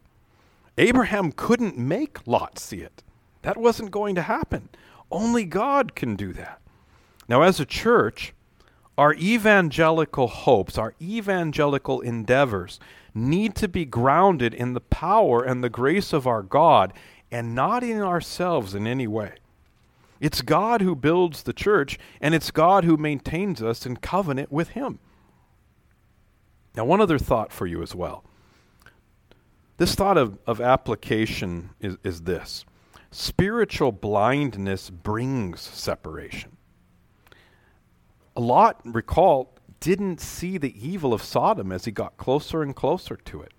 Abraham 0.77 1.31
couldn't 1.31 1.77
make 1.77 2.25
Lot 2.27 2.59
see 2.59 2.81
it. 2.81 3.03
That 3.41 3.57
wasn't 3.57 3.91
going 3.91 4.15
to 4.15 4.21
happen. 4.21 4.69
Only 5.11 5.45
God 5.45 5.95
can 5.95 6.15
do 6.15 6.33
that. 6.33 6.61
Now, 7.27 7.41
as 7.41 7.59
a 7.59 7.65
church, 7.65 8.33
our 8.97 9.13
evangelical 9.13 10.27
hopes, 10.27 10.77
our 10.77 10.93
evangelical 11.01 12.01
endeavors 12.01 12.79
need 13.13 13.55
to 13.55 13.67
be 13.67 13.85
grounded 13.85 14.53
in 14.53 14.73
the 14.73 14.81
power 14.81 15.43
and 15.43 15.63
the 15.63 15.69
grace 15.69 16.13
of 16.13 16.27
our 16.27 16.43
God 16.43 16.93
and 17.31 17.55
not 17.55 17.83
in 17.83 18.01
ourselves 18.01 18.73
in 18.73 18.87
any 18.87 19.07
way. 19.07 19.33
It's 20.19 20.41
God 20.41 20.81
who 20.81 20.95
builds 20.95 21.43
the 21.43 21.53
church, 21.53 21.99
and 22.19 22.33
it's 22.33 22.49
God 22.49 22.83
who 22.85 22.97
maintains 22.97 23.61
us 23.61 23.85
in 23.85 23.97
covenant 23.97 24.51
with 24.51 24.69
Him. 24.69 24.99
Now, 26.75 26.85
one 26.85 27.01
other 27.01 27.19
thought 27.19 27.51
for 27.51 27.67
you 27.67 27.83
as 27.83 27.93
well. 27.93 28.23
This 29.77 29.93
thought 29.93 30.17
of, 30.17 30.37
of 30.47 30.59
application 30.59 31.69
is, 31.79 31.97
is 32.03 32.21
this 32.21 32.65
spiritual 33.11 33.91
blindness 33.91 34.89
brings 34.89 35.61
separation. 35.61 36.57
Lot, 38.35 38.81
recall, 38.83 39.55
didn't 39.79 40.19
see 40.19 40.57
the 40.57 40.87
evil 40.87 41.13
of 41.13 41.23
Sodom 41.23 41.71
as 41.71 41.85
he 41.85 41.91
got 41.91 42.17
closer 42.17 42.61
and 42.61 42.75
closer 42.75 43.15
to 43.15 43.41
it. 43.41 43.53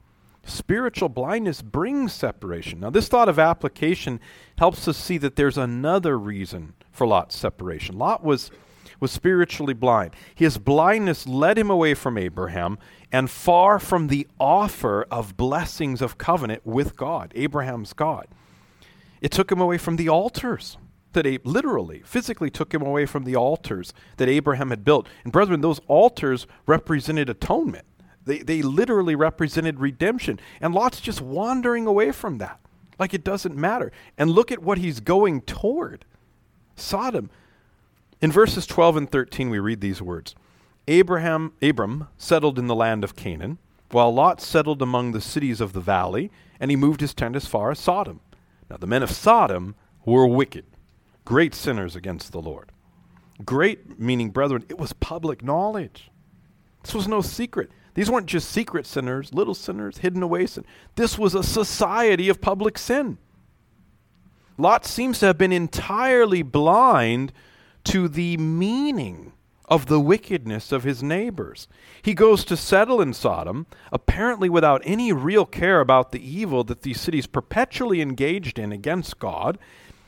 Spiritual 0.44 1.08
blindness 1.08 1.62
brings 1.62 2.12
separation. 2.12 2.80
Now, 2.80 2.90
this 2.90 3.08
thought 3.08 3.28
of 3.28 3.38
application 3.38 4.20
helps 4.56 4.88
us 4.88 4.96
see 4.96 5.18
that 5.18 5.36
there's 5.36 5.58
another 5.58 6.18
reason 6.18 6.74
for 6.90 7.06
Lot's 7.06 7.36
separation. 7.36 7.98
Lot 7.98 8.24
was, 8.24 8.50
was 8.98 9.12
spiritually 9.12 9.74
blind. 9.74 10.14
His 10.34 10.58
blindness 10.58 11.26
led 11.26 11.58
him 11.58 11.70
away 11.70 11.94
from 11.94 12.16
Abraham 12.16 12.78
and 13.10 13.30
far 13.30 13.78
from 13.78 14.08
the 14.08 14.26
offer 14.38 15.06
of 15.10 15.36
blessings 15.36 16.02
of 16.02 16.18
covenant 16.18 16.66
with 16.66 16.96
God, 16.96 17.32
Abraham's 17.34 17.92
God. 17.92 18.26
It 19.20 19.30
took 19.30 19.50
him 19.50 19.60
away 19.60 19.78
from 19.78 19.96
the 19.96 20.08
altars 20.08 20.76
that 21.12 21.46
literally, 21.46 22.02
physically 22.04 22.50
took 22.50 22.72
him 22.72 22.82
away 22.82 23.06
from 23.06 23.24
the 23.24 23.34
altars 23.34 23.92
that 24.18 24.28
Abraham 24.28 24.70
had 24.70 24.84
built. 24.84 25.08
And 25.24 25.32
brethren, 25.32 25.60
those 25.60 25.80
altars 25.88 26.46
represented 26.66 27.28
atonement. 27.28 27.86
They, 28.24 28.38
they 28.38 28.62
literally 28.62 29.14
represented 29.14 29.80
redemption. 29.80 30.38
And 30.60 30.74
Lot's 30.74 31.00
just 31.00 31.20
wandering 31.20 31.86
away 31.86 32.12
from 32.12 32.38
that, 32.38 32.60
like 32.98 33.14
it 33.14 33.24
doesn't 33.24 33.56
matter. 33.56 33.90
And 34.18 34.30
look 34.30 34.52
at 34.52 34.62
what 34.62 34.78
he's 34.78 35.00
going 35.00 35.40
toward 35.42 36.04
Sodom. 36.76 37.30
In 38.20 38.30
verses 38.30 38.66
12 38.66 38.96
and 38.96 39.10
13, 39.10 39.48
we 39.48 39.58
read 39.58 39.80
these 39.80 40.02
words 40.02 40.34
Abraham, 40.88 41.52
Abram 41.60 42.08
settled 42.16 42.58
in 42.58 42.66
the 42.66 42.74
land 42.74 43.04
of 43.04 43.14
Canaan, 43.14 43.58
while 43.90 44.12
Lot 44.12 44.40
settled 44.40 44.80
among 44.80 45.12
the 45.12 45.20
cities 45.20 45.60
of 45.60 45.74
the 45.74 45.80
valley, 45.80 46.30
and 46.58 46.70
he 46.70 46.76
moved 46.76 47.02
his 47.02 47.12
tent 47.12 47.36
as 47.36 47.46
far 47.46 47.70
as 47.70 47.78
Sodom. 47.78 48.20
Now, 48.70 48.78
the 48.78 48.86
men 48.86 49.02
of 49.02 49.10
Sodom 49.10 49.74
were 50.06 50.26
wicked, 50.26 50.64
great 51.26 51.54
sinners 51.54 51.94
against 51.94 52.32
the 52.32 52.40
Lord. 52.40 52.72
Great, 53.44 54.00
meaning, 54.00 54.30
brethren, 54.30 54.64
it 54.70 54.78
was 54.78 54.94
public 54.94 55.44
knowledge. 55.44 56.10
This 56.82 56.94
was 56.94 57.06
no 57.06 57.20
secret. 57.20 57.70
These 57.92 58.10
weren't 58.10 58.26
just 58.26 58.50
secret 58.50 58.86
sinners, 58.86 59.34
little 59.34 59.54
sinners, 59.54 59.98
hidden 59.98 60.22
away 60.22 60.46
sin. 60.46 60.64
This 60.96 61.18
was 61.18 61.34
a 61.34 61.42
society 61.42 62.30
of 62.30 62.40
public 62.40 62.78
sin. 62.78 63.18
Lot 64.56 64.86
seems 64.86 65.18
to 65.20 65.26
have 65.26 65.36
been 65.36 65.52
entirely 65.52 66.42
blind 66.42 67.32
to 67.84 68.08
the 68.08 68.38
meaning 68.38 69.32
of 69.68 69.86
the 69.86 70.00
wickedness 70.00 70.72
of 70.72 70.84
his 70.84 71.02
neighbors. 71.02 71.68
He 72.02 72.14
goes 72.14 72.44
to 72.44 72.56
settle 72.56 73.00
in 73.00 73.12
Sodom, 73.12 73.66
apparently 73.92 74.48
without 74.48 74.82
any 74.84 75.12
real 75.12 75.44
care 75.44 75.80
about 75.80 76.12
the 76.12 76.26
evil 76.26 76.64
that 76.64 76.82
these 76.82 77.00
cities 77.00 77.26
perpetually 77.26 78.00
engaged 78.00 78.58
in 78.58 78.72
against 78.72 79.18
God. 79.18 79.58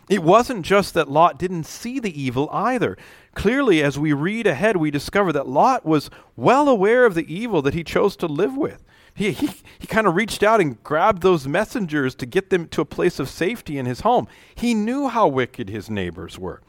It 0.08 0.22
wasn't 0.24 0.66
just 0.66 0.94
that 0.94 1.10
Lot 1.10 1.38
didn't 1.38 1.64
see 1.64 2.00
the 2.00 2.20
evil 2.20 2.48
either. 2.52 2.98
Clearly, 3.34 3.80
as 3.80 3.98
we 3.98 4.12
read 4.12 4.46
ahead, 4.46 4.76
we 4.76 4.90
discover 4.90 5.32
that 5.32 5.46
Lot 5.46 5.86
was 5.86 6.10
well 6.36 6.68
aware 6.68 7.06
of 7.06 7.14
the 7.14 7.32
evil 7.32 7.62
that 7.62 7.74
he 7.74 7.84
chose 7.84 8.16
to 8.16 8.26
live 8.26 8.56
with. 8.56 8.84
He, 9.14 9.32
he, 9.32 9.50
he 9.78 9.86
kind 9.86 10.06
of 10.06 10.16
reached 10.16 10.42
out 10.42 10.60
and 10.60 10.82
grabbed 10.82 11.22
those 11.22 11.46
messengers 11.46 12.14
to 12.16 12.26
get 12.26 12.50
them 12.50 12.66
to 12.68 12.80
a 12.80 12.86
place 12.86 13.18
of 13.18 13.28
safety 13.28 13.78
in 13.78 13.86
his 13.86 14.00
home. 14.00 14.26
He 14.54 14.74
knew 14.74 15.08
how 15.08 15.28
wicked 15.28 15.68
his 15.68 15.88
neighbors 15.88 16.38
were. 16.38 16.60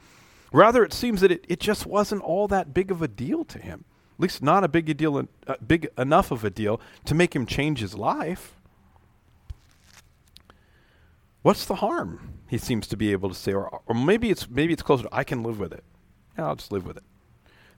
Rather, 0.52 0.84
it 0.84 0.92
seems 0.92 1.20
that 1.22 1.32
it, 1.32 1.44
it 1.48 1.60
just 1.60 1.86
wasn't 1.86 2.22
all 2.22 2.46
that 2.48 2.74
big 2.74 2.90
of 2.90 3.02
a 3.02 3.08
deal 3.08 3.44
to 3.46 3.58
him. 3.58 3.84
At 4.16 4.20
least 4.20 4.42
not 4.42 4.62
a 4.62 4.68
big 4.68 4.88
a 4.90 4.94
deal, 4.94 5.26
uh, 5.46 5.54
big 5.66 5.88
enough 5.96 6.30
of 6.30 6.44
a 6.44 6.50
deal 6.50 6.80
to 7.06 7.14
make 7.14 7.34
him 7.34 7.46
change 7.46 7.80
his 7.80 7.94
life. 7.94 8.54
What's 11.40 11.64
the 11.64 11.76
harm? 11.76 12.34
He 12.48 12.58
seems 12.58 12.86
to 12.88 12.96
be 12.96 13.12
able 13.12 13.30
to 13.30 13.34
say, 13.34 13.52
or, 13.52 13.80
or 13.86 13.94
maybe 13.94 14.30
it's 14.30 14.48
maybe 14.48 14.72
it's 14.72 14.82
closer. 14.82 15.08
I 15.10 15.24
can 15.24 15.42
live 15.42 15.58
with 15.58 15.72
it. 15.72 15.82
Yeah, 16.38 16.46
I'll 16.46 16.56
just 16.56 16.70
live 16.70 16.86
with 16.86 16.98
it. 16.98 17.02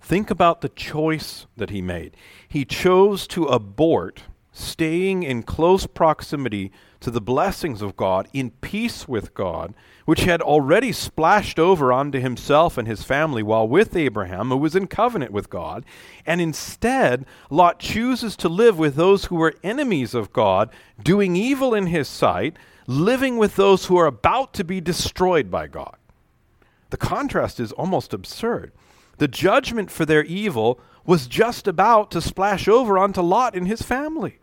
Think 0.00 0.30
about 0.30 0.60
the 0.60 0.68
choice 0.68 1.46
that 1.56 1.70
he 1.70 1.80
made. 1.80 2.16
He 2.46 2.64
chose 2.64 3.26
to 3.28 3.44
abort 3.46 4.24
staying 4.52 5.22
in 5.22 5.42
close 5.42 5.86
proximity 5.86 6.72
to 7.04 7.10
the 7.10 7.20
blessings 7.20 7.82
of 7.82 7.98
God, 7.98 8.28
in 8.32 8.50
peace 8.50 9.06
with 9.06 9.34
God, 9.34 9.74
which 10.06 10.24
had 10.24 10.40
already 10.40 10.90
splashed 10.90 11.58
over 11.58 11.92
onto 11.92 12.18
himself 12.18 12.78
and 12.78 12.88
his 12.88 13.02
family 13.02 13.42
while 13.42 13.68
with 13.68 13.94
Abraham, 13.94 14.48
who 14.48 14.56
was 14.56 14.74
in 14.74 14.86
covenant 14.86 15.30
with 15.30 15.50
God. 15.50 15.84
And 16.24 16.40
instead, 16.40 17.26
Lot 17.50 17.78
chooses 17.78 18.36
to 18.36 18.48
live 18.48 18.78
with 18.78 18.94
those 18.94 19.26
who 19.26 19.36
were 19.36 19.54
enemies 19.62 20.14
of 20.14 20.32
God, 20.32 20.70
doing 21.02 21.36
evil 21.36 21.74
in 21.74 21.88
his 21.88 22.08
sight, 22.08 22.56
living 22.86 23.36
with 23.36 23.56
those 23.56 23.84
who 23.84 23.98
are 23.98 24.06
about 24.06 24.54
to 24.54 24.64
be 24.64 24.80
destroyed 24.80 25.50
by 25.50 25.66
God. 25.66 25.96
The 26.88 26.96
contrast 26.96 27.60
is 27.60 27.72
almost 27.72 28.14
absurd. 28.14 28.72
The 29.18 29.28
judgment 29.28 29.90
for 29.90 30.06
their 30.06 30.24
evil 30.24 30.80
was 31.04 31.26
just 31.26 31.68
about 31.68 32.10
to 32.12 32.22
splash 32.22 32.66
over 32.66 32.96
onto 32.96 33.20
Lot 33.20 33.54
and 33.54 33.68
his 33.68 33.82
family. 33.82 34.38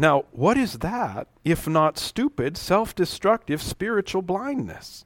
Now, 0.00 0.24
what 0.32 0.56
is 0.56 0.78
that 0.78 1.28
if 1.44 1.68
not 1.68 1.98
stupid, 1.98 2.56
self 2.56 2.94
destructive 2.94 3.60
spiritual 3.60 4.22
blindness? 4.22 5.04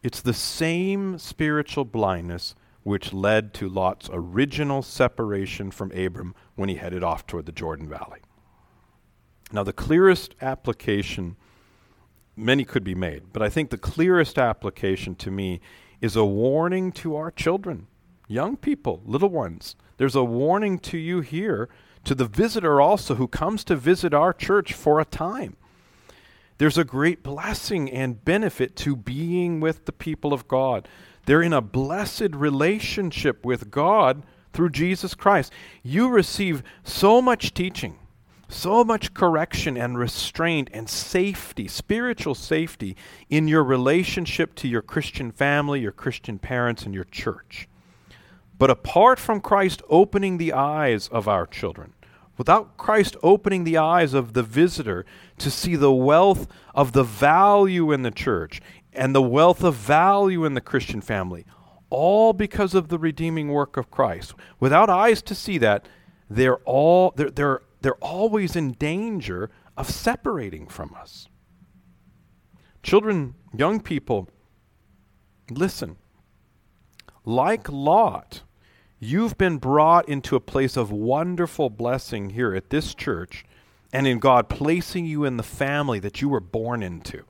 It's 0.00 0.20
the 0.20 0.32
same 0.32 1.18
spiritual 1.18 1.84
blindness 1.84 2.54
which 2.84 3.12
led 3.12 3.52
to 3.54 3.68
Lot's 3.68 4.08
original 4.12 4.80
separation 4.82 5.72
from 5.72 5.90
Abram 5.90 6.36
when 6.54 6.68
he 6.68 6.76
headed 6.76 7.02
off 7.02 7.26
toward 7.26 7.46
the 7.46 7.52
Jordan 7.52 7.88
Valley. 7.88 8.20
Now, 9.50 9.64
the 9.64 9.72
clearest 9.72 10.36
application, 10.40 11.34
many 12.36 12.64
could 12.64 12.84
be 12.84 12.94
made, 12.94 13.32
but 13.32 13.42
I 13.42 13.48
think 13.48 13.70
the 13.70 13.76
clearest 13.76 14.38
application 14.38 15.16
to 15.16 15.32
me 15.32 15.60
is 16.00 16.14
a 16.14 16.24
warning 16.24 16.92
to 16.92 17.16
our 17.16 17.32
children, 17.32 17.88
young 18.28 18.56
people, 18.56 19.02
little 19.04 19.30
ones. 19.30 19.74
There's 19.96 20.14
a 20.14 20.22
warning 20.22 20.78
to 20.80 20.96
you 20.96 21.22
here 21.22 21.68
to 22.04 22.14
the 22.14 22.26
visitor 22.26 22.80
also 22.80 23.14
who 23.14 23.28
comes 23.28 23.64
to 23.64 23.76
visit 23.76 24.14
our 24.14 24.32
church 24.32 24.72
for 24.72 25.00
a 25.00 25.04
time. 25.04 25.56
There's 26.58 26.78
a 26.78 26.84
great 26.84 27.22
blessing 27.22 27.90
and 27.90 28.24
benefit 28.24 28.76
to 28.76 28.94
being 28.94 29.60
with 29.60 29.86
the 29.86 29.92
people 29.92 30.32
of 30.32 30.46
God. 30.46 30.88
They're 31.26 31.42
in 31.42 31.52
a 31.52 31.60
blessed 31.60 32.34
relationship 32.34 33.44
with 33.44 33.70
God 33.70 34.22
through 34.52 34.70
Jesus 34.70 35.14
Christ. 35.14 35.52
You 35.82 36.08
receive 36.08 36.62
so 36.84 37.20
much 37.20 37.54
teaching, 37.54 37.98
so 38.48 38.84
much 38.84 39.14
correction 39.14 39.76
and 39.76 39.98
restraint 39.98 40.70
and 40.72 40.88
safety, 40.88 41.66
spiritual 41.66 42.34
safety, 42.36 42.96
in 43.28 43.48
your 43.48 43.64
relationship 43.64 44.54
to 44.56 44.68
your 44.68 44.82
Christian 44.82 45.32
family, 45.32 45.80
your 45.80 45.92
Christian 45.92 46.38
parents, 46.38 46.84
and 46.84 46.94
your 46.94 47.04
church. 47.04 47.68
But 48.58 48.70
apart 48.70 49.18
from 49.18 49.40
Christ 49.40 49.82
opening 49.88 50.38
the 50.38 50.52
eyes 50.52 51.08
of 51.08 51.28
our 51.28 51.46
children, 51.46 51.94
without 52.36 52.76
Christ 52.76 53.16
opening 53.22 53.64
the 53.64 53.76
eyes 53.76 54.14
of 54.14 54.32
the 54.32 54.42
visitor 54.42 55.04
to 55.38 55.50
see 55.50 55.76
the 55.76 55.92
wealth 55.92 56.46
of 56.74 56.92
the 56.92 57.04
value 57.04 57.92
in 57.92 58.02
the 58.02 58.10
church 58.10 58.60
and 58.92 59.14
the 59.14 59.22
wealth 59.22 59.62
of 59.64 59.74
value 59.74 60.44
in 60.44 60.54
the 60.54 60.60
Christian 60.60 61.00
family, 61.00 61.44
all 61.90 62.32
because 62.32 62.74
of 62.74 62.88
the 62.88 62.98
redeeming 62.98 63.48
work 63.48 63.76
of 63.76 63.90
Christ. 63.90 64.34
Without 64.60 64.88
eyes 64.88 65.20
to 65.22 65.34
see 65.34 65.58
that, 65.58 65.88
they're 66.30 66.58
all 66.58 67.12
they're 67.16 67.30
they're 67.30 67.60
they're 67.82 67.94
always 67.96 68.56
in 68.56 68.72
danger 68.72 69.50
of 69.76 69.90
separating 69.90 70.66
from 70.66 70.94
us. 70.94 71.28
Children, 72.82 73.34
young 73.56 73.80
people, 73.80 74.28
listen. 75.50 75.96
Like 77.24 77.70
Lot, 77.70 78.42
You've 79.06 79.36
been 79.36 79.58
brought 79.58 80.08
into 80.08 80.34
a 80.34 80.40
place 80.40 80.78
of 80.78 80.90
wonderful 80.90 81.68
blessing 81.68 82.30
here 82.30 82.54
at 82.54 82.70
this 82.70 82.94
church 82.94 83.44
and 83.92 84.06
in 84.06 84.18
God 84.18 84.48
placing 84.48 85.04
you 85.04 85.26
in 85.26 85.36
the 85.36 85.42
family 85.42 85.98
that 85.98 86.22
you 86.22 86.30
were 86.30 86.40
born 86.40 86.82
into. 86.82 87.24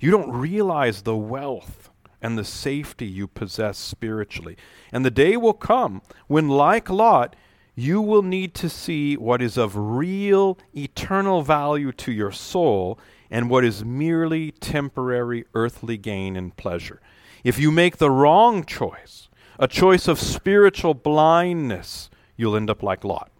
You 0.00 0.10
don't 0.10 0.32
realize 0.32 1.02
the 1.02 1.16
wealth 1.16 1.90
and 2.20 2.36
the 2.36 2.44
safety 2.44 3.06
you 3.06 3.28
possess 3.28 3.78
spiritually. 3.78 4.56
And 4.90 5.04
the 5.04 5.12
day 5.12 5.36
will 5.36 5.52
come 5.52 6.02
when, 6.26 6.48
like 6.48 6.90
Lot, 6.90 7.36
you 7.76 8.00
will 8.00 8.22
need 8.22 8.52
to 8.54 8.68
see 8.68 9.16
what 9.16 9.40
is 9.40 9.56
of 9.56 9.76
real, 9.76 10.58
eternal 10.74 11.42
value 11.42 11.92
to 11.92 12.10
your 12.10 12.32
soul 12.32 12.98
and 13.30 13.48
what 13.48 13.64
is 13.64 13.84
merely 13.84 14.50
temporary 14.50 15.44
earthly 15.54 15.98
gain 15.98 16.34
and 16.34 16.56
pleasure. 16.56 17.00
If 17.44 17.60
you 17.60 17.70
make 17.70 17.98
the 17.98 18.10
wrong 18.10 18.64
choice, 18.64 19.28
a 19.62 19.68
choice 19.68 20.08
of 20.08 20.18
spiritual 20.18 20.92
blindness, 20.92 22.10
you'll 22.36 22.56
end 22.56 22.68
up 22.68 22.82
like 22.82 23.04
Lot. 23.04 23.30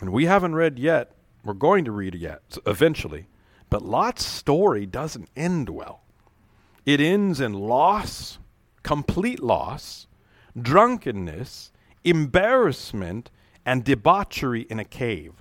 And 0.00 0.12
we 0.12 0.26
haven't 0.26 0.54
read 0.54 0.78
yet, 0.78 1.10
we're 1.42 1.54
going 1.54 1.84
to 1.86 1.90
read 1.90 2.14
yet, 2.14 2.56
eventually. 2.64 3.26
But 3.68 3.84
Lot's 3.84 4.24
story 4.24 4.86
doesn't 4.86 5.28
end 5.34 5.68
well. 5.68 6.02
It 6.86 7.00
ends 7.00 7.40
in 7.40 7.52
loss, 7.52 8.38
complete 8.84 9.42
loss, 9.42 10.06
drunkenness, 10.56 11.72
embarrassment, 12.04 13.32
and 13.66 13.82
debauchery 13.82 14.68
in 14.70 14.78
a 14.78 14.84
cave 14.84 15.32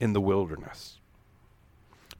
in 0.00 0.14
the 0.14 0.20
wilderness. 0.20 0.98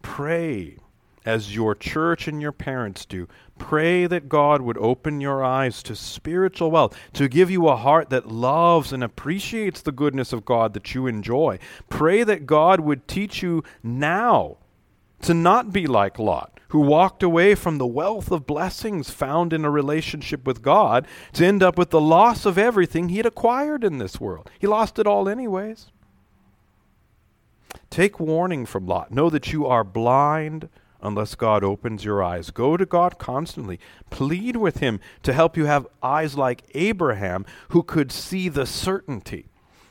Pray 0.03 0.77
as 1.25 1.55
your 1.55 1.75
church 1.75 2.29
and 2.29 2.41
your 2.41 2.53
parents 2.53 3.05
do. 3.05 3.27
Pray 3.59 4.07
that 4.07 4.29
God 4.29 4.61
would 4.63 4.79
open 4.79 5.21
your 5.21 5.43
eyes 5.43 5.83
to 5.85 5.97
spiritual 5.97 6.71
wealth, 6.71 6.97
to 7.15 7.29
give 7.29 7.51
you 7.51 7.69
a 7.69 7.77
heart 7.77 8.11
that 8.11 8.29
loves 8.29 8.93
and 8.93 9.03
appreciates 9.03 9.81
the 9.81 9.93
goodness 9.93 10.33
of 10.33 10.45
God 10.45 10.75
that 10.75 10.95
you 10.95 11.07
enjoy. 11.07 11.59
Pray 11.89 12.25
that 12.25 12.47
God 12.47 12.81
would 12.81 13.09
teach 13.09 13.43
you 13.43 13.63
now 13.83 14.59
to 15.23 15.33
not 15.33 15.73
be 15.73 15.87
like 15.87 16.19
Lot, 16.19 16.61
who 16.69 16.81
walked 16.81 17.23
away 17.23 17.55
from 17.55 17.79
the 17.79 17.87
wealth 17.87 18.31
of 18.31 18.47
blessings 18.47 19.09
found 19.09 19.53
in 19.53 19.65
a 19.65 19.71
relationship 19.71 20.47
with 20.47 20.61
God 20.61 21.07
to 21.33 21.47
end 21.47 21.63
up 21.63 21.79
with 21.79 21.91
the 21.91 22.01
loss 22.01 22.45
of 22.45 22.59
everything 22.59 23.09
he 23.09 23.17
had 23.17 23.27
acquired 23.27 23.85
in 23.85 23.99
this 23.99 24.21
world. 24.21 24.51
He 24.59 24.67
lost 24.67 24.99
it 24.99 25.07
all, 25.07 25.29
anyways. 25.29 25.87
Take 27.89 28.21
warning 28.21 28.67
from 28.67 28.87
Lot. 28.87 29.13
Know 29.13 29.31
that 29.31 29.53
you 29.53 29.67
are 29.67 29.85
blind 29.85 30.69
unless 31.05 31.35
God 31.35 31.63
opens 31.63 32.05
your 32.05 32.23
eyes. 32.23 32.51
Go 32.51 32.77
to 32.77 32.87
God 32.87 33.19
constantly. 33.19 33.79
Plead 34.11 34.57
with 34.57 34.79
Him 34.79 35.01
to 35.23 35.33
help 35.33 35.57
you 35.57 35.67
have 35.67 35.87
eyes 36.03 36.37
like 36.37 36.63
Abraham, 36.75 37.45
who 37.69 37.83
could 37.83 38.11
see 38.11 38.49
the 38.49 38.67
certainty 38.67 39.47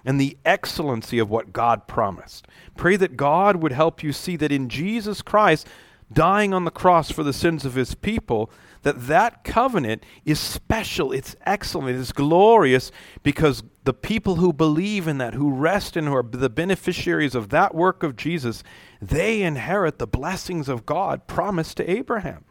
and 0.06 0.20
the 0.20 0.38
excellency 0.44 1.20
of 1.20 1.30
what 1.30 1.54
God 1.54 1.88
promised. 1.88 2.48
Pray 2.76 2.96
that 2.98 3.16
God 3.16 3.58
would 3.58 3.72
help 3.72 4.04
you 4.04 4.12
see 4.12 4.36
that 4.38 4.52
in 4.52 4.68
Jesus 4.68 5.22
Christ, 5.22 5.68
dying 6.14 6.54
on 6.54 6.66
the 6.66 6.72
cross 6.72 7.12
for 7.12 7.24
the 7.24 7.34
sins 7.34 7.66
of 7.66 7.76
his 7.76 7.96
people, 7.96 8.50
that 8.84 9.08
that 9.08 9.44
covenant 9.44 10.04
is 10.26 10.40
special, 10.40 11.12
it's 11.12 11.36
excellent, 11.46 11.98
it's 11.98 12.12
glorious 12.12 12.92
because 13.24 13.64
the 13.86 13.94
people 13.94 14.36
who 14.36 14.54
believe 14.54 15.08
in 15.08 15.18
that, 15.18 15.34
who 15.34 15.52
rest 15.52 15.98
in, 15.98 16.06
who 16.06 16.16
are 16.16 16.24
the 16.24 16.50
beneficiaries 16.50 17.36
of 17.36 17.50
that 17.50 17.74
work 17.74 18.04
of 18.04 18.16
Jesus, 18.16 18.64
they 19.02 19.42
inherit 19.42 20.00
the 20.00 20.08
blessings 20.08 20.70
of 20.70 20.86
God 20.86 21.28
promised 21.28 21.78
to 21.78 21.90
Abraham. 21.90 22.46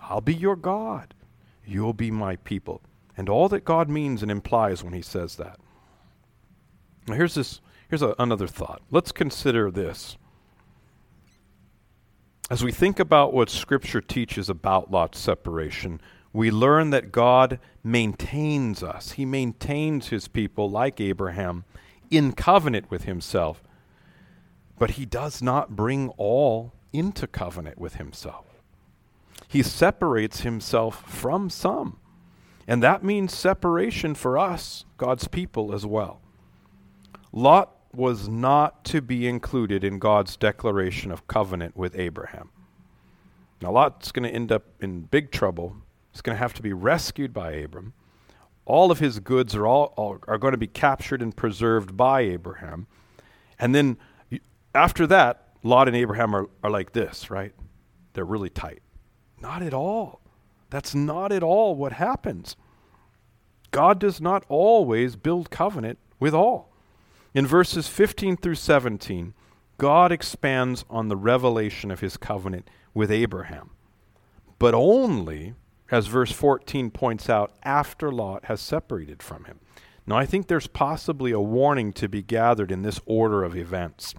I'll 0.00 0.20
be 0.20 0.34
your 0.34 0.56
God, 0.56 1.14
you'll 1.66 1.94
be 1.94 2.10
my 2.10 2.36
people. 2.36 2.82
And 3.16 3.28
all 3.28 3.48
that 3.50 3.64
God 3.64 3.88
means 3.88 4.22
and 4.22 4.30
implies 4.30 4.82
when 4.82 4.94
he 4.94 5.02
says 5.02 5.36
that. 5.36 5.58
Now 7.06 7.14
here's 7.14 7.34
this 7.34 7.60
here's 7.88 8.02
a, 8.02 8.14
another 8.18 8.46
thought. 8.46 8.80
Let's 8.90 9.12
consider 9.12 9.70
this. 9.70 10.16
As 12.52 12.62
we 12.62 12.70
think 12.70 13.00
about 13.00 13.32
what 13.32 13.48
Scripture 13.48 14.02
teaches 14.02 14.50
about 14.50 14.90
Lot's 14.90 15.18
separation, 15.18 16.02
we 16.34 16.50
learn 16.50 16.90
that 16.90 17.10
God 17.10 17.58
maintains 17.82 18.82
us. 18.82 19.12
He 19.12 19.24
maintains 19.24 20.08
his 20.08 20.28
people, 20.28 20.68
like 20.68 21.00
Abraham, 21.00 21.64
in 22.10 22.32
covenant 22.32 22.90
with 22.90 23.04
himself. 23.04 23.62
But 24.78 24.90
he 24.90 25.06
does 25.06 25.40
not 25.40 25.74
bring 25.74 26.10
all 26.18 26.74
into 26.92 27.26
covenant 27.26 27.78
with 27.78 27.94
himself. 27.94 28.44
He 29.48 29.62
separates 29.62 30.42
himself 30.42 31.10
from 31.10 31.48
some. 31.48 32.00
And 32.68 32.82
that 32.82 33.02
means 33.02 33.34
separation 33.34 34.14
for 34.14 34.36
us, 34.36 34.84
God's 34.98 35.26
people, 35.26 35.72
as 35.72 35.86
well. 35.86 36.20
Lot 37.32 37.81
was 37.94 38.28
not 38.28 38.84
to 38.86 39.00
be 39.00 39.28
included 39.28 39.84
in 39.84 39.98
God's 39.98 40.36
declaration 40.36 41.10
of 41.10 41.26
covenant 41.26 41.76
with 41.76 41.98
Abraham. 41.98 42.50
Now, 43.60 43.72
Lot's 43.72 44.12
going 44.12 44.28
to 44.28 44.34
end 44.34 44.50
up 44.50 44.64
in 44.80 45.02
big 45.02 45.30
trouble. 45.30 45.76
He's 46.10 46.20
going 46.20 46.34
to 46.34 46.40
have 46.40 46.54
to 46.54 46.62
be 46.62 46.72
rescued 46.72 47.32
by 47.32 47.52
Abram. 47.52 47.92
All 48.64 48.90
of 48.90 48.98
his 48.98 49.20
goods 49.20 49.54
are, 49.54 49.66
all, 49.66 49.92
all, 49.96 50.18
are 50.26 50.38
going 50.38 50.52
to 50.52 50.58
be 50.58 50.66
captured 50.66 51.22
and 51.22 51.36
preserved 51.36 51.96
by 51.96 52.22
Abraham. 52.22 52.86
And 53.58 53.74
then 53.74 53.98
after 54.74 55.06
that, 55.08 55.48
Lot 55.62 55.88
and 55.88 55.96
Abraham 55.96 56.34
are, 56.34 56.48
are 56.62 56.70
like 56.70 56.92
this, 56.92 57.30
right? 57.30 57.52
They're 58.14 58.24
really 58.24 58.50
tight. 58.50 58.82
Not 59.40 59.62
at 59.62 59.74
all. 59.74 60.20
That's 60.70 60.94
not 60.94 61.32
at 61.32 61.42
all 61.42 61.74
what 61.74 61.92
happens. 61.92 62.56
God 63.70 63.98
does 63.98 64.20
not 64.20 64.44
always 64.48 65.16
build 65.16 65.50
covenant 65.50 65.98
with 66.18 66.34
all. 66.34 66.71
In 67.34 67.46
verses 67.46 67.88
15 67.88 68.36
through 68.36 68.56
17, 68.56 69.32
God 69.78 70.12
expands 70.12 70.84
on 70.90 71.08
the 71.08 71.16
revelation 71.16 71.90
of 71.90 72.00
his 72.00 72.16
covenant 72.16 72.68
with 72.92 73.10
Abraham, 73.10 73.70
but 74.58 74.74
only, 74.74 75.54
as 75.90 76.06
verse 76.06 76.30
14 76.30 76.90
points 76.90 77.30
out, 77.30 77.52
after 77.62 78.12
Lot 78.12 78.44
has 78.44 78.60
separated 78.60 79.22
from 79.22 79.44
him. 79.44 79.60
Now, 80.06 80.16
I 80.16 80.26
think 80.26 80.46
there's 80.46 80.66
possibly 80.66 81.32
a 81.32 81.40
warning 81.40 81.92
to 81.94 82.08
be 82.08 82.22
gathered 82.22 82.70
in 82.70 82.82
this 82.82 83.00
order 83.06 83.44
of 83.44 83.56
events. 83.56 84.14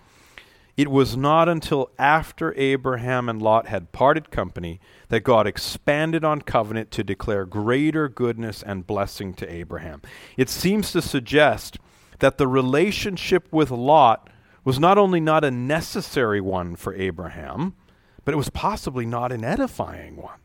It 0.75 0.89
was 0.89 1.15
not 1.15 1.47
until 1.47 1.91
after 1.99 2.51
Abraham 2.57 3.29
and 3.29 3.39
Lot 3.39 3.67
had 3.67 3.91
parted 3.91 4.31
company 4.31 4.79
that 5.09 5.19
God 5.19 5.45
expanded 5.45 6.23
on 6.23 6.41
covenant 6.41 6.89
to 6.91 7.03
declare 7.03 7.45
greater 7.45 8.09
goodness 8.09 8.63
and 8.63 8.87
blessing 8.87 9.35
to 9.35 9.51
Abraham. 9.51 10.01
It 10.35 10.49
seems 10.49 10.91
to 10.93 11.01
suggest 11.01 11.77
that 12.23 12.37
the 12.37 12.47
relationship 12.47 13.49
with 13.51 13.69
Lot 13.69 14.29
was 14.63 14.79
not 14.79 14.97
only 14.97 15.19
not 15.19 15.43
a 15.43 15.51
necessary 15.51 16.39
one 16.39 16.77
for 16.77 16.95
Abraham, 16.95 17.75
but 18.23 18.33
it 18.33 18.37
was 18.37 18.49
possibly 18.49 19.05
not 19.05 19.33
an 19.33 19.43
edifying 19.43 20.15
one. 20.15 20.39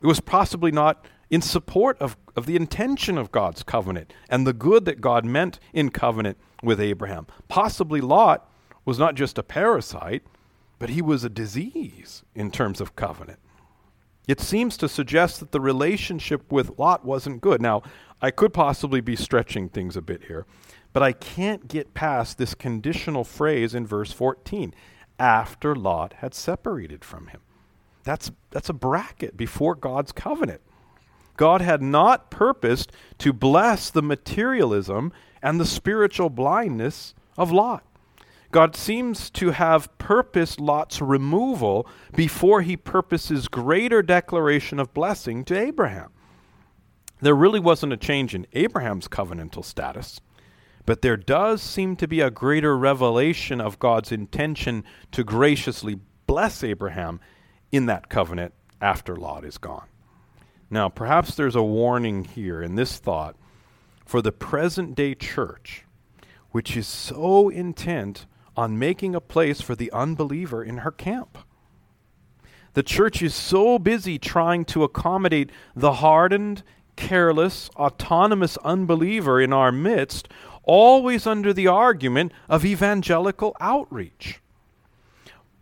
It 0.00 0.06
was 0.06 0.20
possibly 0.20 0.72
not 0.72 1.04
in 1.28 1.42
support 1.42 2.00
of, 2.00 2.16
of 2.34 2.46
the 2.46 2.56
intention 2.56 3.18
of 3.18 3.30
God's 3.30 3.62
covenant 3.62 4.14
and 4.30 4.46
the 4.46 4.54
good 4.54 4.86
that 4.86 5.02
God 5.02 5.22
meant 5.26 5.60
in 5.74 5.90
covenant 5.90 6.38
with 6.62 6.80
Abraham. 6.80 7.26
Possibly 7.48 8.00
Lot 8.00 8.50
was 8.86 8.98
not 8.98 9.16
just 9.16 9.36
a 9.36 9.42
parasite, 9.42 10.22
but 10.78 10.88
he 10.88 11.02
was 11.02 11.24
a 11.24 11.28
disease 11.28 12.24
in 12.34 12.50
terms 12.50 12.80
of 12.80 12.96
covenant. 12.96 13.38
It 14.26 14.40
seems 14.40 14.78
to 14.78 14.88
suggest 14.88 15.40
that 15.40 15.52
the 15.52 15.60
relationship 15.60 16.50
with 16.50 16.78
Lot 16.78 17.04
wasn't 17.04 17.42
good. 17.42 17.60
Now, 17.60 17.82
I 18.22 18.30
could 18.30 18.54
possibly 18.54 19.00
be 19.00 19.16
stretching 19.16 19.68
things 19.68 19.96
a 19.96 20.02
bit 20.02 20.24
here, 20.24 20.46
but 20.92 21.02
I 21.02 21.12
can't 21.12 21.68
get 21.68 21.94
past 21.94 22.38
this 22.38 22.54
conditional 22.54 23.24
phrase 23.24 23.74
in 23.74 23.86
verse 23.86 24.12
14 24.12 24.74
after 25.18 25.74
Lot 25.74 26.14
had 26.14 26.34
separated 26.34 27.04
from 27.04 27.28
him. 27.28 27.40
That's, 28.04 28.30
that's 28.50 28.68
a 28.68 28.74
bracket 28.74 29.36
before 29.36 29.74
God's 29.74 30.12
covenant. 30.12 30.62
God 31.36 31.60
had 31.60 31.82
not 31.82 32.30
purposed 32.30 32.92
to 33.18 33.32
bless 33.32 33.90
the 33.90 34.02
materialism 34.02 35.12
and 35.42 35.60
the 35.60 35.66
spiritual 35.66 36.30
blindness 36.30 37.14
of 37.36 37.52
Lot. 37.52 37.84
God 38.52 38.74
seems 38.74 39.30
to 39.30 39.50
have 39.50 39.96
purposed 39.98 40.58
Lot's 40.58 41.00
removal 41.00 41.86
before 42.16 42.62
he 42.62 42.76
purposes 42.76 43.46
greater 43.46 44.02
declaration 44.02 44.80
of 44.80 44.92
blessing 44.92 45.44
to 45.44 45.58
Abraham. 45.58 46.10
There 47.20 47.34
really 47.34 47.60
wasn't 47.60 47.92
a 47.92 47.98
change 47.98 48.34
in 48.34 48.46
Abraham's 48.52 49.06
covenantal 49.06 49.64
status, 49.64 50.20
but 50.90 51.02
there 51.02 51.16
does 51.16 51.62
seem 51.62 51.94
to 51.94 52.08
be 52.08 52.20
a 52.20 52.32
greater 52.32 52.76
revelation 52.76 53.60
of 53.60 53.78
God's 53.78 54.10
intention 54.10 54.82
to 55.12 55.22
graciously 55.22 56.00
bless 56.26 56.64
Abraham 56.64 57.20
in 57.70 57.86
that 57.86 58.08
covenant 58.08 58.54
after 58.80 59.14
Lot 59.14 59.44
is 59.44 59.56
gone. 59.56 59.86
Now, 60.68 60.88
perhaps 60.88 61.36
there's 61.36 61.54
a 61.54 61.62
warning 61.62 62.24
here 62.24 62.60
in 62.60 62.74
this 62.74 62.98
thought 62.98 63.36
for 64.04 64.20
the 64.20 64.32
present 64.32 64.96
day 64.96 65.14
church, 65.14 65.84
which 66.50 66.76
is 66.76 66.88
so 66.88 67.50
intent 67.50 68.26
on 68.56 68.76
making 68.76 69.14
a 69.14 69.20
place 69.20 69.60
for 69.60 69.76
the 69.76 69.92
unbeliever 69.92 70.64
in 70.64 70.78
her 70.78 70.90
camp. 70.90 71.38
The 72.74 72.82
church 72.82 73.22
is 73.22 73.32
so 73.32 73.78
busy 73.78 74.18
trying 74.18 74.64
to 74.64 74.82
accommodate 74.82 75.50
the 75.76 75.92
hardened, 75.92 76.64
careless, 76.96 77.70
autonomous 77.76 78.56
unbeliever 78.58 79.40
in 79.40 79.52
our 79.52 79.70
midst, 79.70 80.28
always 80.70 81.26
under 81.26 81.52
the 81.52 81.66
argument 81.66 82.30
of 82.48 82.64
evangelical 82.64 83.56
outreach. 83.58 84.38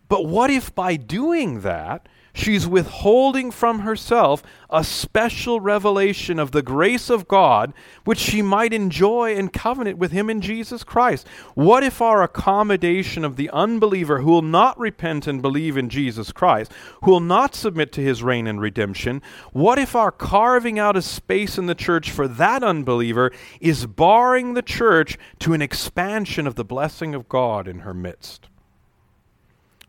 But 0.07 0.27
what 0.27 0.51
if 0.51 0.75
by 0.75 0.97
doing 0.97 1.61
that, 1.61 2.07
She's 2.33 2.67
withholding 2.67 3.51
from 3.51 3.79
herself 3.79 4.43
a 4.69 4.83
special 4.83 5.59
revelation 5.59 6.37
of 6.37 6.51
the 6.51 6.61
grace 6.61 7.09
of 7.09 7.27
God 7.27 7.73
which 8.05 8.19
she 8.19 8.41
might 8.41 8.71
enjoy 8.71 9.33
in 9.33 9.49
covenant 9.49 9.97
with 9.97 10.11
Him 10.11 10.29
in 10.29 10.41
Jesus 10.41 10.83
Christ. 10.83 11.27
What 11.55 11.83
if 11.83 12.01
our 12.01 12.21
accommodation 12.21 13.25
of 13.25 13.35
the 13.35 13.49
unbeliever 13.49 14.21
who 14.21 14.31
will 14.31 14.41
not 14.41 14.79
repent 14.79 15.27
and 15.27 15.41
believe 15.41 15.75
in 15.75 15.89
Jesus 15.89 16.31
Christ, 16.31 16.71
who 17.03 17.11
will 17.11 17.19
not 17.19 17.55
submit 17.55 17.91
to 17.93 18.01
His 18.01 18.21
reign 18.21 18.47
and 18.47 18.61
redemption, 18.61 19.21
what 19.51 19.79
if 19.79 19.95
our 19.95 20.11
carving 20.11 20.77
out 20.77 20.95
a 20.95 21.01
space 21.01 21.57
in 21.57 21.65
the 21.65 21.75
church 21.75 22.11
for 22.11 22.27
that 22.27 22.63
unbeliever 22.63 23.31
is 23.59 23.85
barring 23.85 24.53
the 24.53 24.61
church 24.61 25.17
to 25.39 25.53
an 25.53 25.61
expansion 25.61 26.45
of 26.45 26.55
the 26.55 26.65
blessing 26.65 27.15
of 27.15 27.27
God 27.27 27.67
in 27.67 27.79
her 27.79 27.93
midst? 27.93 28.49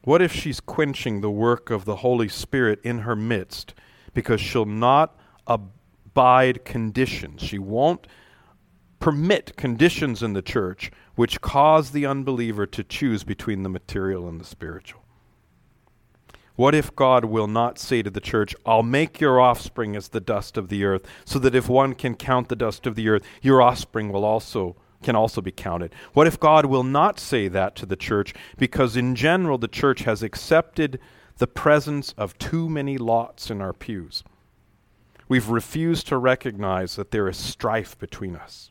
What 0.03 0.23
if 0.23 0.33
she's 0.33 0.61
quenching 0.61 1.21
the 1.21 1.31
work 1.31 1.71
of 1.71 1.85
the 1.85 1.97
Holy 1.97 2.29
Spirit 2.29 2.81
in 2.83 3.01
her 3.01 3.17
midst 3.17 3.75
because 4.15 4.41
she'll 4.41 4.65
not 4.65 5.19
abide 5.47 6.65
conditions? 6.65 7.43
She 7.43 7.59
won't 7.59 8.07
permit 8.99 9.57
conditions 9.57 10.23
in 10.23 10.33
the 10.33 10.43
church 10.43 10.91
which 11.17 11.41
cause 11.41 11.91
the 11.91 12.07
unbeliever 12.07 12.67
to 12.67 12.83
choose 12.83 13.25
between 13.25 13.63
the 13.63 13.69
material 13.69 14.27
and 14.27 14.41
the 14.41 14.45
spiritual. 14.45 15.03
What 16.57 16.75
if 16.75 16.95
God 16.95 17.25
will 17.25 17.47
not 17.47 17.79
say 17.79 18.03
to 18.03 18.11
the 18.11 18.21
church, 18.21 18.55
I'll 18.67 18.83
make 18.83 19.21
your 19.21 19.41
offspring 19.41 19.97
as 19.97 20.09
the 20.09 20.21
dust 20.21 20.57
of 20.57 20.69
the 20.69 20.85
earth, 20.85 21.07
so 21.25 21.39
that 21.39 21.55
if 21.55 21.69
one 21.69 21.95
can 21.95 22.15
count 22.15 22.49
the 22.49 22.57
dust 22.57 22.87
of 22.87 22.97
the 22.97 23.09
earth, 23.09 23.23
your 23.41 23.63
offspring 23.63 24.13
will 24.13 24.25
also 24.25 24.77
can 25.03 25.17
also 25.17 25.41
be 25.41 25.53
counted. 25.53 25.95
What 26.13 26.27
if 26.27 26.39
God 26.39 26.67
will 26.67 26.85
not 26.85 27.19
say 27.19 27.49
that 27.49 27.75
to 27.77 27.87
the 27.87 27.97
church 27.97 28.35
because, 28.59 28.97
in 28.97 29.15
general, 29.15 29.59
the 29.59 29.69
church 29.69 30.01
has 30.03 30.23
accepted 30.23 31.01
the 31.39 31.47
presence 31.47 32.13
of 32.19 32.37
too 32.39 32.69
many 32.69 32.99
lots 32.99 33.51
in 33.51 33.61
our 33.61 33.73
pews? 33.73 34.23
We've 35.29 35.49
refused 35.49 36.09
to 36.09 36.19
recognize 36.19 36.97
that 36.97 37.13
there 37.13 37.29
is 37.29 37.37
strife 37.37 37.99
between 37.99 38.37
us. 38.37 38.71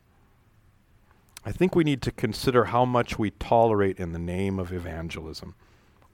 I 1.44 1.52
think 1.52 1.74
we 1.74 1.84
need 1.84 2.02
to 2.02 2.12
consider 2.12 2.66
how 2.66 2.84
much 2.84 3.18
we 3.18 3.30
tolerate 3.30 3.98
in 3.98 4.12
the 4.12 4.18
name 4.18 4.58
of 4.58 4.72
evangelism. 4.72 5.54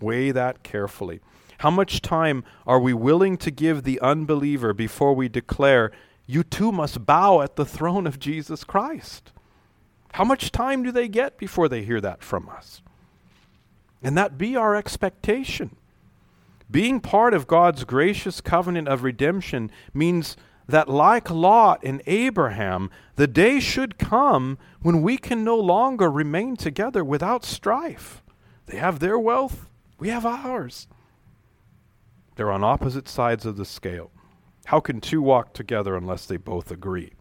Weigh 0.00 0.30
that 0.30 0.62
carefully. 0.62 1.20
How 1.58 1.70
much 1.70 2.00
time 2.00 2.44
are 2.66 2.78
we 2.78 2.92
willing 2.92 3.36
to 3.38 3.50
give 3.50 3.82
the 3.82 3.98
unbeliever 4.00 4.72
before 4.72 5.14
we 5.14 5.28
declare, 5.28 5.90
You 6.26 6.42
too 6.42 6.70
must 6.70 7.04
bow 7.04 7.40
at 7.40 7.56
the 7.56 7.64
throne 7.64 8.06
of 8.06 8.18
Jesus 8.18 8.62
Christ? 8.62 9.32
How 10.12 10.24
much 10.24 10.52
time 10.52 10.82
do 10.82 10.90
they 10.90 11.08
get 11.08 11.36
before 11.36 11.68
they 11.68 11.82
hear 11.82 12.00
that 12.00 12.22
from 12.22 12.48
us? 12.48 12.82
And 14.02 14.16
that 14.16 14.38
be 14.38 14.56
our 14.56 14.74
expectation. 14.74 15.76
Being 16.70 17.00
part 17.00 17.34
of 17.34 17.46
God's 17.46 17.84
gracious 17.84 18.40
covenant 18.40 18.88
of 18.88 19.02
redemption 19.02 19.70
means 19.94 20.36
that, 20.68 20.88
like 20.88 21.30
Lot 21.30 21.84
and 21.84 22.02
Abraham, 22.06 22.90
the 23.14 23.26
day 23.28 23.60
should 23.60 23.98
come 23.98 24.58
when 24.80 25.02
we 25.02 25.16
can 25.16 25.44
no 25.44 25.56
longer 25.56 26.10
remain 26.10 26.56
together 26.56 27.04
without 27.04 27.44
strife. 27.44 28.22
They 28.66 28.78
have 28.78 28.98
their 28.98 29.18
wealth, 29.18 29.68
we 29.98 30.08
have 30.08 30.26
ours. 30.26 30.88
They're 32.34 32.50
on 32.52 32.64
opposite 32.64 33.08
sides 33.08 33.46
of 33.46 33.56
the 33.56 33.64
scale. 33.64 34.10
How 34.66 34.80
can 34.80 35.00
two 35.00 35.22
walk 35.22 35.54
together 35.54 35.96
unless 35.96 36.26
they 36.26 36.36
both 36.36 36.70
agree? 36.70 37.12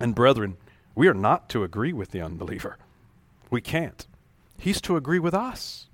And, 0.00 0.14
brethren, 0.14 0.56
we 0.94 1.08
are 1.08 1.14
not 1.14 1.48
to 1.50 1.64
agree 1.64 1.92
with 1.92 2.10
the 2.10 2.20
unbeliever. 2.20 2.76
We 3.50 3.60
can't. 3.60 4.06
He's 4.58 4.80
to 4.82 4.96
agree 4.96 5.18
with 5.18 5.34
us. 5.34 5.88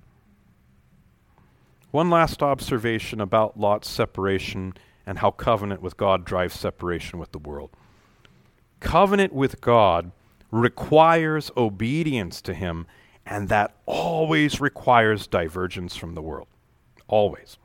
One 1.91 2.11
last 2.11 2.43
observation 2.43 3.21
about 3.21 3.59
Lot's 3.59 3.89
separation 3.89 4.75
and 5.07 5.19
how 5.19 5.31
covenant 5.31 5.81
with 5.81 5.97
God 5.97 6.25
drives 6.25 6.59
separation 6.59 7.19
with 7.19 7.33
the 7.33 7.39
world. 7.39 7.71
Covenant 8.81 9.33
with 9.33 9.61
God 9.61 10.13
requires 10.51 11.51
obedience 11.57 12.43
to 12.43 12.53
Him, 12.53 12.87
and 13.25 13.49
that 13.49 13.75
always 13.87 14.61
requires 14.61 15.27
divergence 15.27 15.97
from 15.97 16.15
the 16.15 16.23
world. 16.23 16.49
Always. 17.07 17.57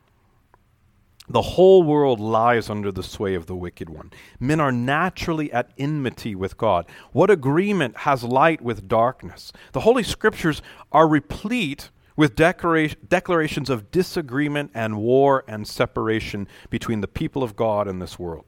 The 1.29 1.41
whole 1.41 1.83
world 1.83 2.19
lies 2.19 2.69
under 2.69 2.91
the 2.91 3.03
sway 3.03 3.33
of 3.33 3.45
the 3.45 3.55
wicked 3.55 3.89
one. 3.89 4.11
Men 4.39 4.59
are 4.59 4.73
naturally 4.73 5.51
at 5.53 5.71
enmity 5.77 6.35
with 6.35 6.57
God. 6.57 6.85
What 7.13 7.29
agreement 7.29 7.97
has 7.97 8.23
light 8.23 8.61
with 8.61 8.89
darkness? 8.89 9.53
The 9.71 9.81
Holy 9.81 10.03
Scriptures 10.03 10.61
are 10.91 11.07
replete 11.07 11.91
with 12.17 12.35
declara- 12.35 12.95
declarations 13.07 13.69
of 13.69 13.89
disagreement 13.89 14.71
and 14.73 14.97
war 14.97 15.45
and 15.47 15.67
separation 15.67 16.47
between 16.69 17.01
the 17.01 17.07
people 17.07 17.41
of 17.41 17.55
God 17.55 17.87
and 17.87 18.01
this 18.01 18.19
world. 18.19 18.45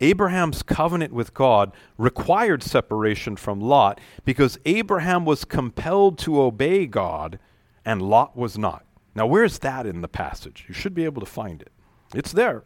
Abraham's 0.00 0.62
covenant 0.62 1.12
with 1.12 1.34
God 1.34 1.72
required 1.98 2.62
separation 2.62 3.36
from 3.36 3.60
Lot 3.60 4.00
because 4.24 4.58
Abraham 4.64 5.24
was 5.24 5.44
compelled 5.44 6.18
to 6.18 6.40
obey 6.40 6.86
God 6.86 7.38
and 7.84 8.02
Lot 8.02 8.36
was 8.36 8.56
not. 8.58 8.84
Now, 9.14 9.26
where's 9.26 9.58
that 9.60 9.86
in 9.86 10.00
the 10.00 10.08
passage? 10.08 10.64
You 10.68 10.74
should 10.74 10.94
be 10.94 11.04
able 11.04 11.20
to 11.20 11.26
find 11.26 11.60
it. 11.60 11.70
It's 12.14 12.32
there. 12.32 12.64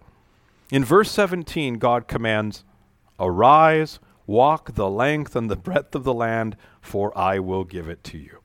In 0.70 0.84
verse 0.84 1.10
17, 1.10 1.78
God 1.78 2.08
commands, 2.08 2.64
Arise, 3.20 4.00
walk 4.26 4.74
the 4.74 4.88
length 4.88 5.36
and 5.36 5.50
the 5.50 5.56
breadth 5.56 5.94
of 5.94 6.04
the 6.04 6.14
land, 6.14 6.56
for 6.80 7.16
I 7.16 7.38
will 7.38 7.64
give 7.64 7.88
it 7.88 8.02
to 8.04 8.18
you. 8.18 8.38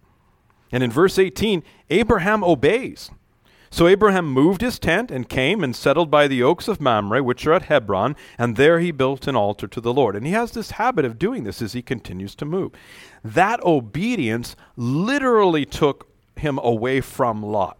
And 0.72 0.84
in 0.84 0.92
verse 0.92 1.18
18, 1.18 1.64
Abraham 1.90 2.44
obeys. 2.44 3.10
So 3.72 3.88
Abraham 3.88 4.28
moved 4.28 4.62
his 4.62 4.80
tent 4.80 5.12
and 5.12 5.30
came 5.30 5.64
and 5.64 5.76
settled 5.76 6.10
by 6.10 6.28
the 6.28 6.42
oaks 6.42 6.68
of 6.68 6.82
Mamre, 6.82 7.24
which 7.24 7.46
are 7.46 7.54
at 7.54 7.64
Hebron, 7.64 8.16
and 8.38 8.56
there 8.56 8.80
he 8.80 8.92
built 8.92 9.28
an 9.28 9.36
altar 9.36 9.68
to 9.68 9.80
the 9.80 9.94
Lord. 9.94 10.16
And 10.16 10.26
he 10.26 10.32
has 10.34 10.52
this 10.52 10.72
habit 10.72 11.06
of 11.06 11.20
doing 11.20 11.44
this 11.44 11.62
as 11.62 11.74
he 11.74 11.82
continues 11.82 12.34
to 12.36 12.46
move. 12.46 12.72
That 13.24 13.64
obedience 13.64 14.56
literally 14.76 15.66
took 15.66 16.08
him 16.36 16.60
away 16.64 17.02
from 17.02 17.44
Lot. 17.44 17.78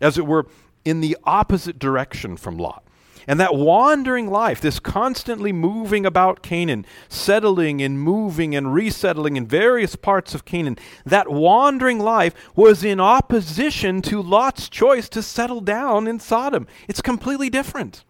As 0.00 0.18
it 0.18 0.26
were, 0.26 0.46
in 0.84 1.00
the 1.00 1.16
opposite 1.24 1.78
direction 1.78 2.36
from 2.36 2.58
Lot. 2.58 2.84
And 3.28 3.38
that 3.40 3.54
wandering 3.54 4.30
life, 4.30 4.58
this 4.58 4.80
constantly 4.80 5.52
moving 5.52 6.06
about 6.06 6.42
Canaan, 6.42 6.86
settling 7.10 7.82
and 7.82 8.00
moving 8.00 8.56
and 8.56 8.72
resettling 8.72 9.36
in 9.36 9.46
various 9.46 9.96
parts 9.96 10.34
of 10.34 10.46
Canaan, 10.46 10.78
that 11.04 11.30
wandering 11.30 11.98
life 11.98 12.34
was 12.56 12.82
in 12.82 12.98
opposition 12.98 14.00
to 14.02 14.22
Lot's 14.22 14.70
choice 14.70 15.10
to 15.10 15.22
settle 15.22 15.60
down 15.60 16.08
in 16.08 16.18
Sodom. 16.18 16.66
It's 16.88 17.02
completely 17.02 17.50
different. 17.50 18.02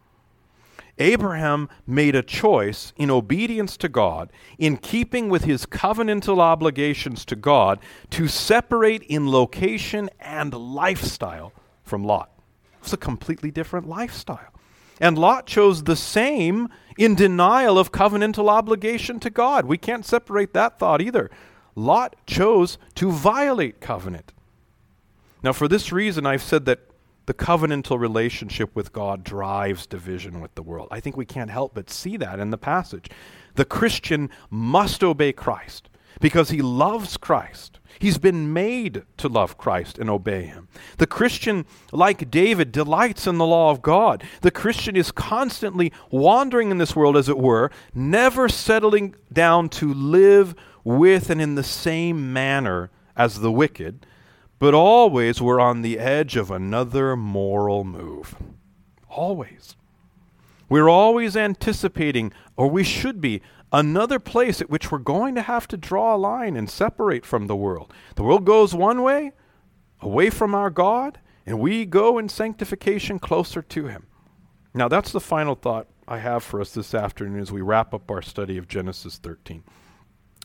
Abraham 0.98 1.68
made 1.84 2.14
a 2.14 2.22
choice 2.22 2.92
in 2.96 3.10
obedience 3.10 3.76
to 3.78 3.88
God, 3.88 4.30
in 4.56 4.76
keeping 4.76 5.28
with 5.28 5.42
his 5.42 5.66
covenantal 5.66 6.38
obligations 6.38 7.24
to 7.24 7.34
God, 7.34 7.80
to 8.10 8.28
separate 8.28 9.02
in 9.02 9.28
location 9.28 10.10
and 10.20 10.54
lifestyle 10.54 11.52
from 11.82 12.04
Lot 12.04 12.30
a 12.92 12.96
completely 12.96 13.50
different 13.50 13.88
lifestyle. 13.88 14.52
And 15.00 15.16
Lot 15.16 15.46
chose 15.46 15.84
the 15.84 15.96
same 15.96 16.68
in 16.96 17.14
denial 17.14 17.78
of 17.78 17.92
covenantal 17.92 18.48
obligation 18.48 19.20
to 19.20 19.30
God. 19.30 19.66
We 19.66 19.78
can't 19.78 20.04
separate 20.04 20.52
that 20.54 20.78
thought 20.78 21.00
either. 21.00 21.30
Lot 21.74 22.16
chose 22.26 22.78
to 22.96 23.10
violate 23.10 23.80
covenant. 23.80 24.32
Now, 25.42 25.52
for 25.52 25.68
this 25.68 25.92
reason, 25.92 26.26
I've 26.26 26.42
said 26.42 26.64
that 26.64 26.80
the 27.26 27.34
covenantal 27.34 28.00
relationship 28.00 28.74
with 28.74 28.92
God 28.92 29.22
drives 29.22 29.86
division 29.86 30.40
with 30.40 30.54
the 30.56 30.62
world. 30.62 30.88
I 30.90 30.98
think 30.98 31.16
we 31.16 31.26
can't 31.26 31.50
help 31.50 31.74
but 31.74 31.90
see 31.90 32.16
that 32.16 32.40
in 32.40 32.50
the 32.50 32.58
passage. 32.58 33.08
The 33.54 33.64
Christian 33.64 34.30
must 34.50 35.04
obey 35.04 35.32
Christ 35.32 35.88
because 36.20 36.50
he 36.50 36.62
loves 36.62 37.16
Christ. 37.16 37.78
He's 37.98 38.18
been 38.18 38.52
made 38.52 39.02
to 39.16 39.28
love 39.28 39.58
Christ 39.58 39.98
and 39.98 40.08
obey 40.08 40.44
him. 40.44 40.68
The 40.98 41.06
Christian, 41.06 41.66
like 41.90 42.30
David, 42.30 42.70
delights 42.70 43.26
in 43.26 43.38
the 43.38 43.46
law 43.46 43.70
of 43.70 43.82
God. 43.82 44.22
The 44.42 44.50
Christian 44.50 44.94
is 44.94 45.10
constantly 45.10 45.92
wandering 46.10 46.70
in 46.70 46.78
this 46.78 46.94
world, 46.94 47.16
as 47.16 47.28
it 47.28 47.38
were, 47.38 47.70
never 47.94 48.48
settling 48.48 49.14
down 49.32 49.68
to 49.70 49.92
live 49.92 50.54
with 50.84 51.28
and 51.28 51.40
in 51.40 51.54
the 51.54 51.64
same 51.64 52.32
manner 52.32 52.90
as 53.16 53.40
the 53.40 53.50
wicked, 53.52 54.06
but 54.58 54.74
always 54.74 55.42
we're 55.42 55.60
on 55.60 55.82
the 55.82 55.98
edge 55.98 56.36
of 56.36 56.50
another 56.50 57.16
moral 57.16 57.84
move. 57.84 58.36
Always. 59.08 59.74
We're 60.68 60.88
always 60.88 61.36
anticipating, 61.36 62.32
or 62.56 62.68
we 62.68 62.84
should 62.84 63.20
be, 63.20 63.42
another 63.72 64.18
place 64.18 64.60
at 64.60 64.70
which 64.70 64.90
we're 64.90 64.98
going 64.98 65.34
to 65.34 65.42
have 65.42 65.68
to 65.68 65.76
draw 65.76 66.14
a 66.14 66.18
line 66.18 66.56
and 66.56 66.68
separate 66.68 67.24
from 67.24 67.46
the 67.46 67.56
world. 67.56 67.92
The 68.16 68.22
world 68.22 68.44
goes 68.44 68.74
one 68.74 69.02
way, 69.02 69.32
away 70.00 70.30
from 70.30 70.54
our 70.54 70.70
God, 70.70 71.18
and 71.46 71.58
we 71.58 71.86
go 71.86 72.18
in 72.18 72.28
sanctification 72.28 73.18
closer 73.18 73.62
to 73.62 73.86
Him. 73.86 74.06
Now, 74.74 74.88
that's 74.88 75.12
the 75.12 75.20
final 75.20 75.54
thought 75.54 75.88
I 76.06 76.18
have 76.18 76.42
for 76.42 76.60
us 76.60 76.72
this 76.72 76.94
afternoon 76.94 77.40
as 77.40 77.50
we 77.50 77.62
wrap 77.62 77.94
up 77.94 78.10
our 78.10 78.22
study 78.22 78.58
of 78.58 78.68
Genesis 78.68 79.18
13. 79.18 79.64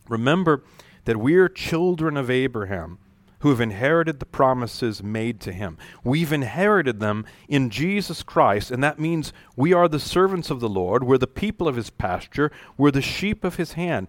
Remember 0.08 0.64
that 1.06 1.18
we 1.18 1.36
are 1.36 1.50
children 1.50 2.18
of 2.18 2.30
Abraham 2.30 3.00
who 3.44 3.50
have 3.50 3.60
inherited 3.60 4.20
the 4.22 4.26
promises 4.26 5.04
made 5.04 5.42
to 5.42 5.52
him. 5.52 5.78
We've 6.02 6.32
inherited 6.32 7.02
them 7.02 7.26
in 7.50 7.70
Jesus 7.70 8.24
Christ, 8.24 8.72
and 8.72 8.82
that 8.82 9.00
means 9.00 9.34
we 9.58 9.74
are 9.74 9.90
the 9.90 10.00
servants 10.00 10.50
of 10.50 10.62
the 10.62 10.70
Lord, 10.70 11.04
we're 11.04 11.18
the 11.18 11.28
people 11.28 11.68
of 11.68 11.76
his 11.76 11.90
pasture, 11.90 12.52
we're 12.78 12.90
the 12.90 13.02
sheep 13.02 13.44
of 13.44 13.58
his 13.58 13.74
hand. 13.74 14.08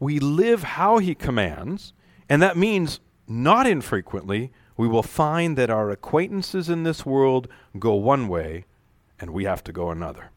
We 0.00 0.18
live 0.18 0.62
how 0.62 0.96
he 0.96 1.14
commands, 1.14 1.92
and 2.26 2.40
that 2.40 2.56
means 2.56 3.00
not 3.28 3.66
infrequently 3.66 4.50
we 4.78 4.88
will 4.88 5.02
find 5.02 5.58
that 5.58 5.70
our 5.70 5.90
acquaintances 5.90 6.70
in 6.70 6.84
this 6.84 7.04
world 7.04 7.48
go 7.78 7.94
one 7.94 8.28
way 8.28 8.64
and 9.20 9.30
we 9.30 9.44
have 9.44 9.62
to 9.64 9.72
go 9.72 9.90
another. 9.90 10.30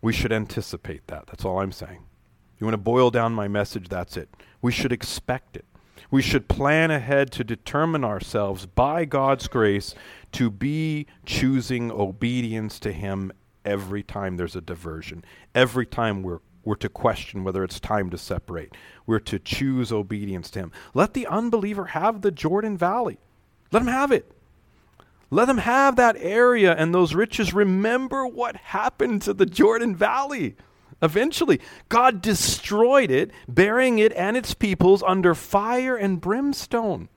We 0.00 0.14
should 0.14 0.32
anticipate 0.32 1.06
that. 1.08 1.26
That's 1.26 1.44
all 1.44 1.60
I'm 1.60 1.72
saying. 1.72 2.04
You 2.58 2.64
want 2.66 2.72
to 2.72 2.78
boil 2.78 3.10
down 3.10 3.32
my 3.32 3.48
message? 3.48 3.88
That's 3.90 4.16
it. 4.16 4.28
We 4.60 4.72
should 4.72 4.92
expect 4.92 5.56
it. 5.56 5.66
We 6.10 6.22
should 6.22 6.48
plan 6.48 6.90
ahead 6.90 7.30
to 7.32 7.44
determine 7.44 8.04
ourselves 8.04 8.66
by 8.66 9.04
God's 9.04 9.48
grace 9.48 9.94
to 10.32 10.50
be 10.50 11.06
choosing 11.26 11.90
obedience 11.90 12.78
to 12.80 12.92
Him 12.92 13.32
every 13.64 14.02
time 14.02 14.36
there's 14.36 14.56
a 14.56 14.60
diversion, 14.60 15.24
every 15.54 15.86
time 15.86 16.22
we're, 16.22 16.40
we're 16.64 16.76
to 16.76 16.88
question 16.88 17.44
whether 17.44 17.64
it's 17.64 17.80
time 17.80 18.10
to 18.10 18.18
separate. 18.18 18.76
We're 19.06 19.18
to 19.20 19.38
choose 19.38 19.92
obedience 19.92 20.50
to 20.50 20.60
Him. 20.60 20.72
Let 20.94 21.14
the 21.14 21.26
unbeliever 21.26 21.86
have 21.86 22.22
the 22.22 22.30
Jordan 22.30 22.76
Valley. 22.76 23.18
Let 23.72 23.82
him 23.82 23.88
have 23.88 24.12
it. 24.12 24.30
Let 25.30 25.46
them 25.46 25.58
have 25.58 25.94
that 25.96 26.16
area 26.18 26.74
and 26.74 26.92
those 26.92 27.14
riches. 27.14 27.54
Remember 27.54 28.26
what 28.26 28.56
happened 28.56 29.22
to 29.22 29.32
the 29.32 29.46
Jordan 29.46 29.94
Valley. 29.94 30.56
Eventually, 31.02 31.60
God 31.88 32.20
destroyed 32.20 33.10
it, 33.10 33.30
burying 33.48 33.98
it 33.98 34.12
and 34.12 34.36
its 34.36 34.54
peoples 34.54 35.02
under 35.02 35.34
fire 35.34 35.96
and 35.96 36.20
brimstone. 36.20 37.08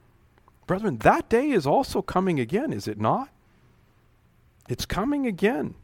Brethren, 0.66 0.98
that 0.98 1.28
day 1.28 1.50
is 1.50 1.66
also 1.66 2.00
coming 2.00 2.40
again, 2.40 2.72
is 2.72 2.88
it 2.88 2.98
not? 2.98 3.28
It's 4.68 4.86
coming 4.86 5.26
again. 5.26 5.74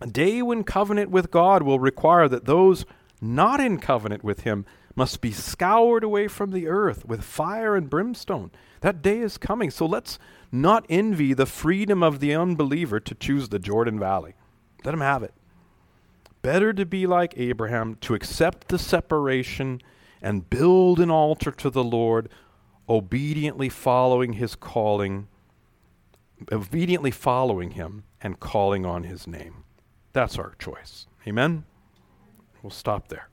A 0.00 0.06
day 0.06 0.42
when 0.42 0.64
covenant 0.64 1.10
with 1.10 1.30
God 1.30 1.62
will 1.62 1.78
require 1.78 2.26
that 2.28 2.46
those 2.46 2.84
not 3.20 3.60
in 3.60 3.78
covenant 3.78 4.24
with 4.24 4.40
Him 4.40 4.64
must 4.96 5.20
be 5.20 5.30
scoured 5.30 6.02
away 6.02 6.26
from 6.26 6.50
the 6.50 6.66
earth 6.66 7.04
with 7.04 7.22
fire 7.22 7.76
and 7.76 7.88
brimstone. 7.88 8.50
That 8.80 9.02
day 9.02 9.20
is 9.20 9.38
coming. 9.38 9.70
So 9.70 9.86
let's 9.86 10.18
not 10.50 10.84
envy 10.88 11.32
the 11.32 11.46
freedom 11.46 12.02
of 12.02 12.18
the 12.18 12.34
unbeliever 12.34 12.98
to 12.98 13.14
choose 13.14 13.50
the 13.50 13.58
Jordan 13.58 14.00
Valley. 14.00 14.34
Let 14.84 14.94
him 14.94 15.00
have 15.00 15.22
it. 15.22 15.34
Better 16.42 16.72
to 16.72 16.86
be 16.86 17.06
like 17.06 17.34
Abraham, 17.36 17.96
to 18.02 18.14
accept 18.14 18.68
the 18.68 18.78
separation 18.78 19.80
and 20.22 20.48
build 20.48 21.00
an 21.00 21.10
altar 21.10 21.50
to 21.50 21.70
the 21.70 21.84
Lord, 21.84 22.28
obediently 22.88 23.68
following 23.68 24.34
his 24.34 24.54
calling, 24.54 25.28
obediently 26.50 27.10
following 27.10 27.72
him 27.72 28.04
and 28.22 28.40
calling 28.40 28.86
on 28.86 29.04
his 29.04 29.26
name. 29.26 29.64
That's 30.12 30.38
our 30.38 30.54
choice. 30.58 31.06
Amen? 31.26 31.64
We'll 32.62 32.70
stop 32.70 33.08
there. 33.08 33.28